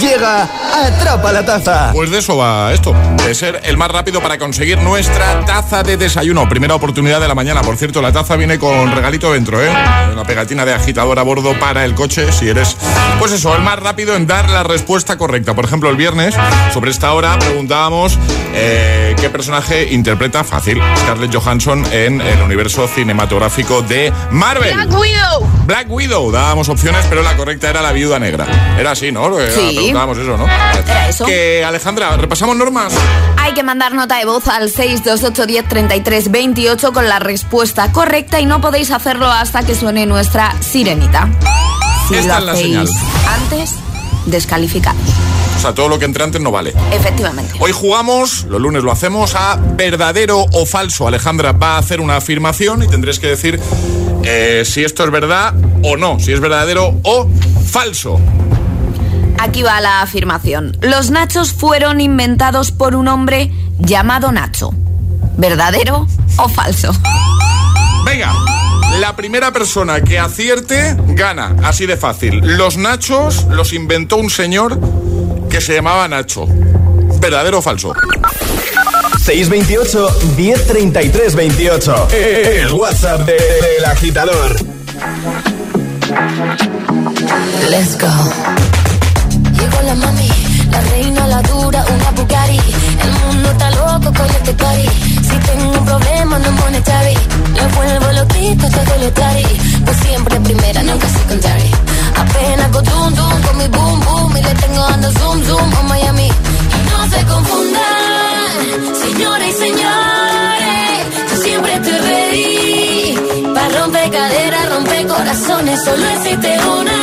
Llega, 0.00 0.48
atrapa 0.74 1.32
la 1.32 1.44
taza. 1.44 1.90
Pues 1.92 2.10
de 2.10 2.18
eso 2.18 2.36
va 2.36 2.72
esto, 2.72 2.94
de 3.24 3.34
ser 3.34 3.60
el 3.64 3.76
más 3.76 3.90
rápido 3.90 4.20
para 4.20 4.36
conseguir 4.36 4.78
nuestra 4.78 5.44
taza 5.44 5.82
de 5.82 5.96
desayuno. 5.96 6.48
Primera 6.48 6.74
oportunidad 6.74 7.20
de 7.20 7.28
la 7.28 7.34
mañana. 7.34 7.62
Por 7.62 7.76
cierto, 7.76 8.02
la 8.02 8.12
taza 8.12 8.36
viene 8.36 8.58
con 8.58 8.92
regalito 8.92 9.32
dentro, 9.32 9.62
¿eh? 9.62 9.70
Una 10.12 10.24
pegatina 10.24 10.64
de 10.64 10.74
agitador 10.74 11.18
a 11.18 11.22
bordo 11.22 11.58
para 11.58 11.84
el 11.84 11.94
coche, 11.94 12.30
si 12.32 12.48
eres, 12.48 12.76
pues 13.18 13.32
eso, 13.32 13.54
el 13.54 13.62
más 13.62 13.78
rápido 13.78 14.16
en 14.16 14.26
dar 14.26 14.50
la 14.50 14.64
respuesta 14.64 15.16
correcta. 15.16 15.54
Por 15.54 15.64
ejemplo, 15.64 15.88
el 15.88 15.96
viernes, 15.96 16.34
sobre 16.74 16.90
esta 16.90 17.12
hora, 17.14 17.38
preguntábamos 17.38 18.18
eh, 18.54 19.14
qué 19.18 19.30
personaje 19.30 19.92
interpreta 19.92 20.44
fácil 20.44 20.82
Scarlett 20.98 21.34
Johansson 21.34 21.84
en 21.92 22.20
el 22.20 22.42
universo 22.42 22.88
cinematográfico 22.88 23.82
de 23.82 24.12
Marvel. 24.30 24.74
Black 24.74 24.98
Widow. 24.98 25.55
Black 25.66 25.90
Widow, 25.90 26.30
dábamos 26.30 26.68
opciones, 26.68 27.04
pero 27.08 27.22
la 27.22 27.36
correcta 27.36 27.68
era 27.68 27.82
la 27.82 27.90
viuda 27.92 28.20
negra. 28.20 28.46
Era 28.78 28.92
así, 28.92 29.10
¿no? 29.10 29.28
Sí. 29.50 29.72
Preguntábamos 29.74 30.16
eso, 30.18 30.36
¿no? 30.36 30.44
Era 30.46 31.08
eso. 31.08 31.24
Que, 31.24 31.64
Alejandra, 31.64 32.16
repasamos 32.16 32.54
normas. 32.56 32.92
Hay 33.36 33.52
que 33.52 33.64
mandar 33.64 33.92
nota 33.94 34.16
de 34.18 34.26
voz 34.26 34.46
al 34.46 34.70
628103328 34.72 36.92
con 36.92 37.08
la 37.08 37.18
respuesta 37.18 37.90
correcta 37.90 38.38
y 38.40 38.46
no 38.46 38.60
podéis 38.60 38.92
hacerlo 38.92 39.28
hasta 39.30 39.64
que 39.64 39.74
suene 39.74 40.06
nuestra 40.06 40.54
sirenita. 40.60 41.28
Si 42.08 42.14
Esta 42.14 42.38
lo 42.40 42.46
es 42.46 42.46
la 42.46 42.54
señal. 42.62 42.88
antes, 43.28 43.74
descalificados. 44.26 45.00
O 45.56 45.60
sea, 45.60 45.74
todo 45.74 45.88
lo 45.88 45.98
que 45.98 46.04
entre 46.04 46.22
antes 46.22 46.40
no 46.40 46.52
vale. 46.52 46.74
Efectivamente. 46.92 47.54
Hoy 47.58 47.72
jugamos, 47.72 48.44
los 48.44 48.60
lunes 48.60 48.84
lo 48.84 48.92
hacemos, 48.92 49.34
a 49.34 49.58
verdadero 49.60 50.44
o 50.52 50.66
falso. 50.66 51.08
Alejandra 51.08 51.50
va 51.52 51.76
a 51.76 51.78
hacer 51.78 52.00
una 52.00 52.16
afirmación 52.16 52.82
y 52.82 52.88
tendréis 52.88 53.18
que 53.18 53.28
decir 53.28 53.58
eh, 54.28 54.64
si 54.64 54.82
esto 54.82 55.04
es 55.04 55.10
verdad 55.12 55.54
o 55.84 55.96
no, 55.96 56.18
si 56.18 56.32
es 56.32 56.40
verdadero 56.40 56.98
o 57.04 57.28
falso. 57.64 58.20
Aquí 59.38 59.62
va 59.62 59.80
la 59.80 60.02
afirmación. 60.02 60.76
Los 60.80 61.10
nachos 61.10 61.52
fueron 61.52 62.00
inventados 62.00 62.72
por 62.72 62.96
un 62.96 63.06
hombre 63.06 63.52
llamado 63.78 64.32
Nacho. 64.32 64.70
¿Verdadero 65.36 66.08
o 66.38 66.48
falso? 66.48 66.90
Venga, 68.04 68.32
la 68.98 69.14
primera 69.14 69.52
persona 69.52 70.00
que 70.00 70.18
acierte 70.18 70.96
gana, 71.08 71.54
así 71.62 71.86
de 71.86 71.96
fácil. 71.96 72.40
Los 72.56 72.78
nachos 72.78 73.46
los 73.50 73.72
inventó 73.72 74.16
un 74.16 74.30
señor 74.30 74.80
que 75.48 75.60
se 75.60 75.74
llamaba 75.74 76.08
Nacho. 76.08 76.46
¿Verdadero 77.20 77.58
o 77.58 77.62
falso? 77.62 77.92
628 79.18 80.18
1033 80.36 81.34
28. 81.34 82.08
El 82.12 82.72
WhatsApp 82.72 83.20
del 83.26 83.84
agitador. 83.84 84.56
Let's 87.68 87.98
go. 87.98 88.06
Llegó 89.58 89.82
la 89.82 89.94
mami, 89.94 90.28
la 90.70 90.80
reina, 90.80 91.26
la 91.26 91.42
dura, 91.42 91.84
una 91.88 92.10
Bugatti. 92.12 92.60
El 93.02 93.12
mundo 93.26 93.50
está 93.50 93.70
loco 93.72 94.12
con 94.16 94.26
este 94.26 94.52
party. 94.54 94.88
Si 95.28 95.36
tengo 95.46 95.78
un 95.78 95.84
problema, 95.84 96.38
no 96.38 96.52
monetary. 96.52 97.14
Le 97.54 97.66
vuelvo 97.74 98.12
loquito, 98.12 98.68
todo 98.68 98.98
lo 99.00 99.12
tari. 99.12 99.46
Pues 99.84 99.96
siempre 99.98 100.40
primera, 100.40 100.82
nunca 100.82 101.08
secondary. 101.08 101.70
Apenas 102.16 102.68
con 102.70 102.84
zoom, 102.86 103.14
zoom, 103.16 103.42
con 103.42 103.56
mi 103.58 103.68
boom, 103.68 104.00
boom. 104.00 104.36
Y 104.36 104.42
le 104.42 104.54
tengo 104.54 104.82
dando 104.88 105.10
zoom, 105.12 105.44
zoom 105.44 105.74
a 105.74 105.82
Miami. 105.82 106.28
Y 106.28 106.90
no 106.90 107.10
se 107.10 107.24
confundan, 107.24 108.05
señores 109.04 109.48
y 109.48 109.58
señores. 109.58 110.98
Yo 111.30 111.36
siempre 111.42 111.74
estoy 111.74 111.98
ready. 112.10 113.52
Para 113.54 113.68
romper 113.80 114.10
caderas, 114.10 114.68
romper 114.70 115.06
corazones. 115.06 115.84
Solo 115.84 116.06
existe 116.08 116.58
una. 116.78 116.98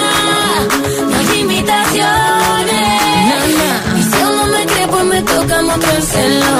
No 1.09 1.17
hay 1.17 1.39
imitaciones. 1.39 2.13
Y 3.99 4.03
si 4.03 4.21
aún 4.21 4.35
no 4.37 4.45
me 4.47 4.65
cree, 4.65 4.87
pues 4.87 5.05
me 5.05 5.21
toca 5.21 5.61
mostrárselo. 5.61 6.53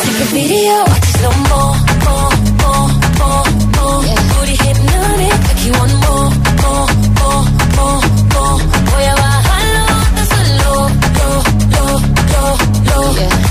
Así 0.00 0.10
que 0.18 0.24
video. 0.34 0.98
Booty 4.38 4.54
hypnotic, 4.64 5.38
like 5.46 5.62
you 5.64 5.72
want 5.72 5.94
more, 6.04 6.28
more, 6.62 6.86
more, 7.20 7.44
more, 7.76 8.00
more. 8.32 8.58
Voy 8.90 9.04
a 9.04 9.14
bajarlo 9.14 9.82
hasta 9.98 10.22
solo, 10.30 10.70
lo, 11.18 11.30
lo, 11.74 11.86
lo, 12.32 12.44
lo. 12.88 13.00
Y 13.18 13.47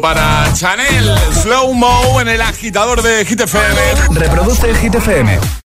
para 0.00 0.52
Chanel. 0.54 1.14
Slow 1.32 1.74
Mo 1.74 2.20
en 2.20 2.28
el 2.28 2.40
agitador 2.40 3.02
de 3.02 3.24
Hit 3.24 3.40
FM. 3.40 4.18
Reproduce 4.18 4.74
Hit 4.74 4.94
FM. 4.94 5.62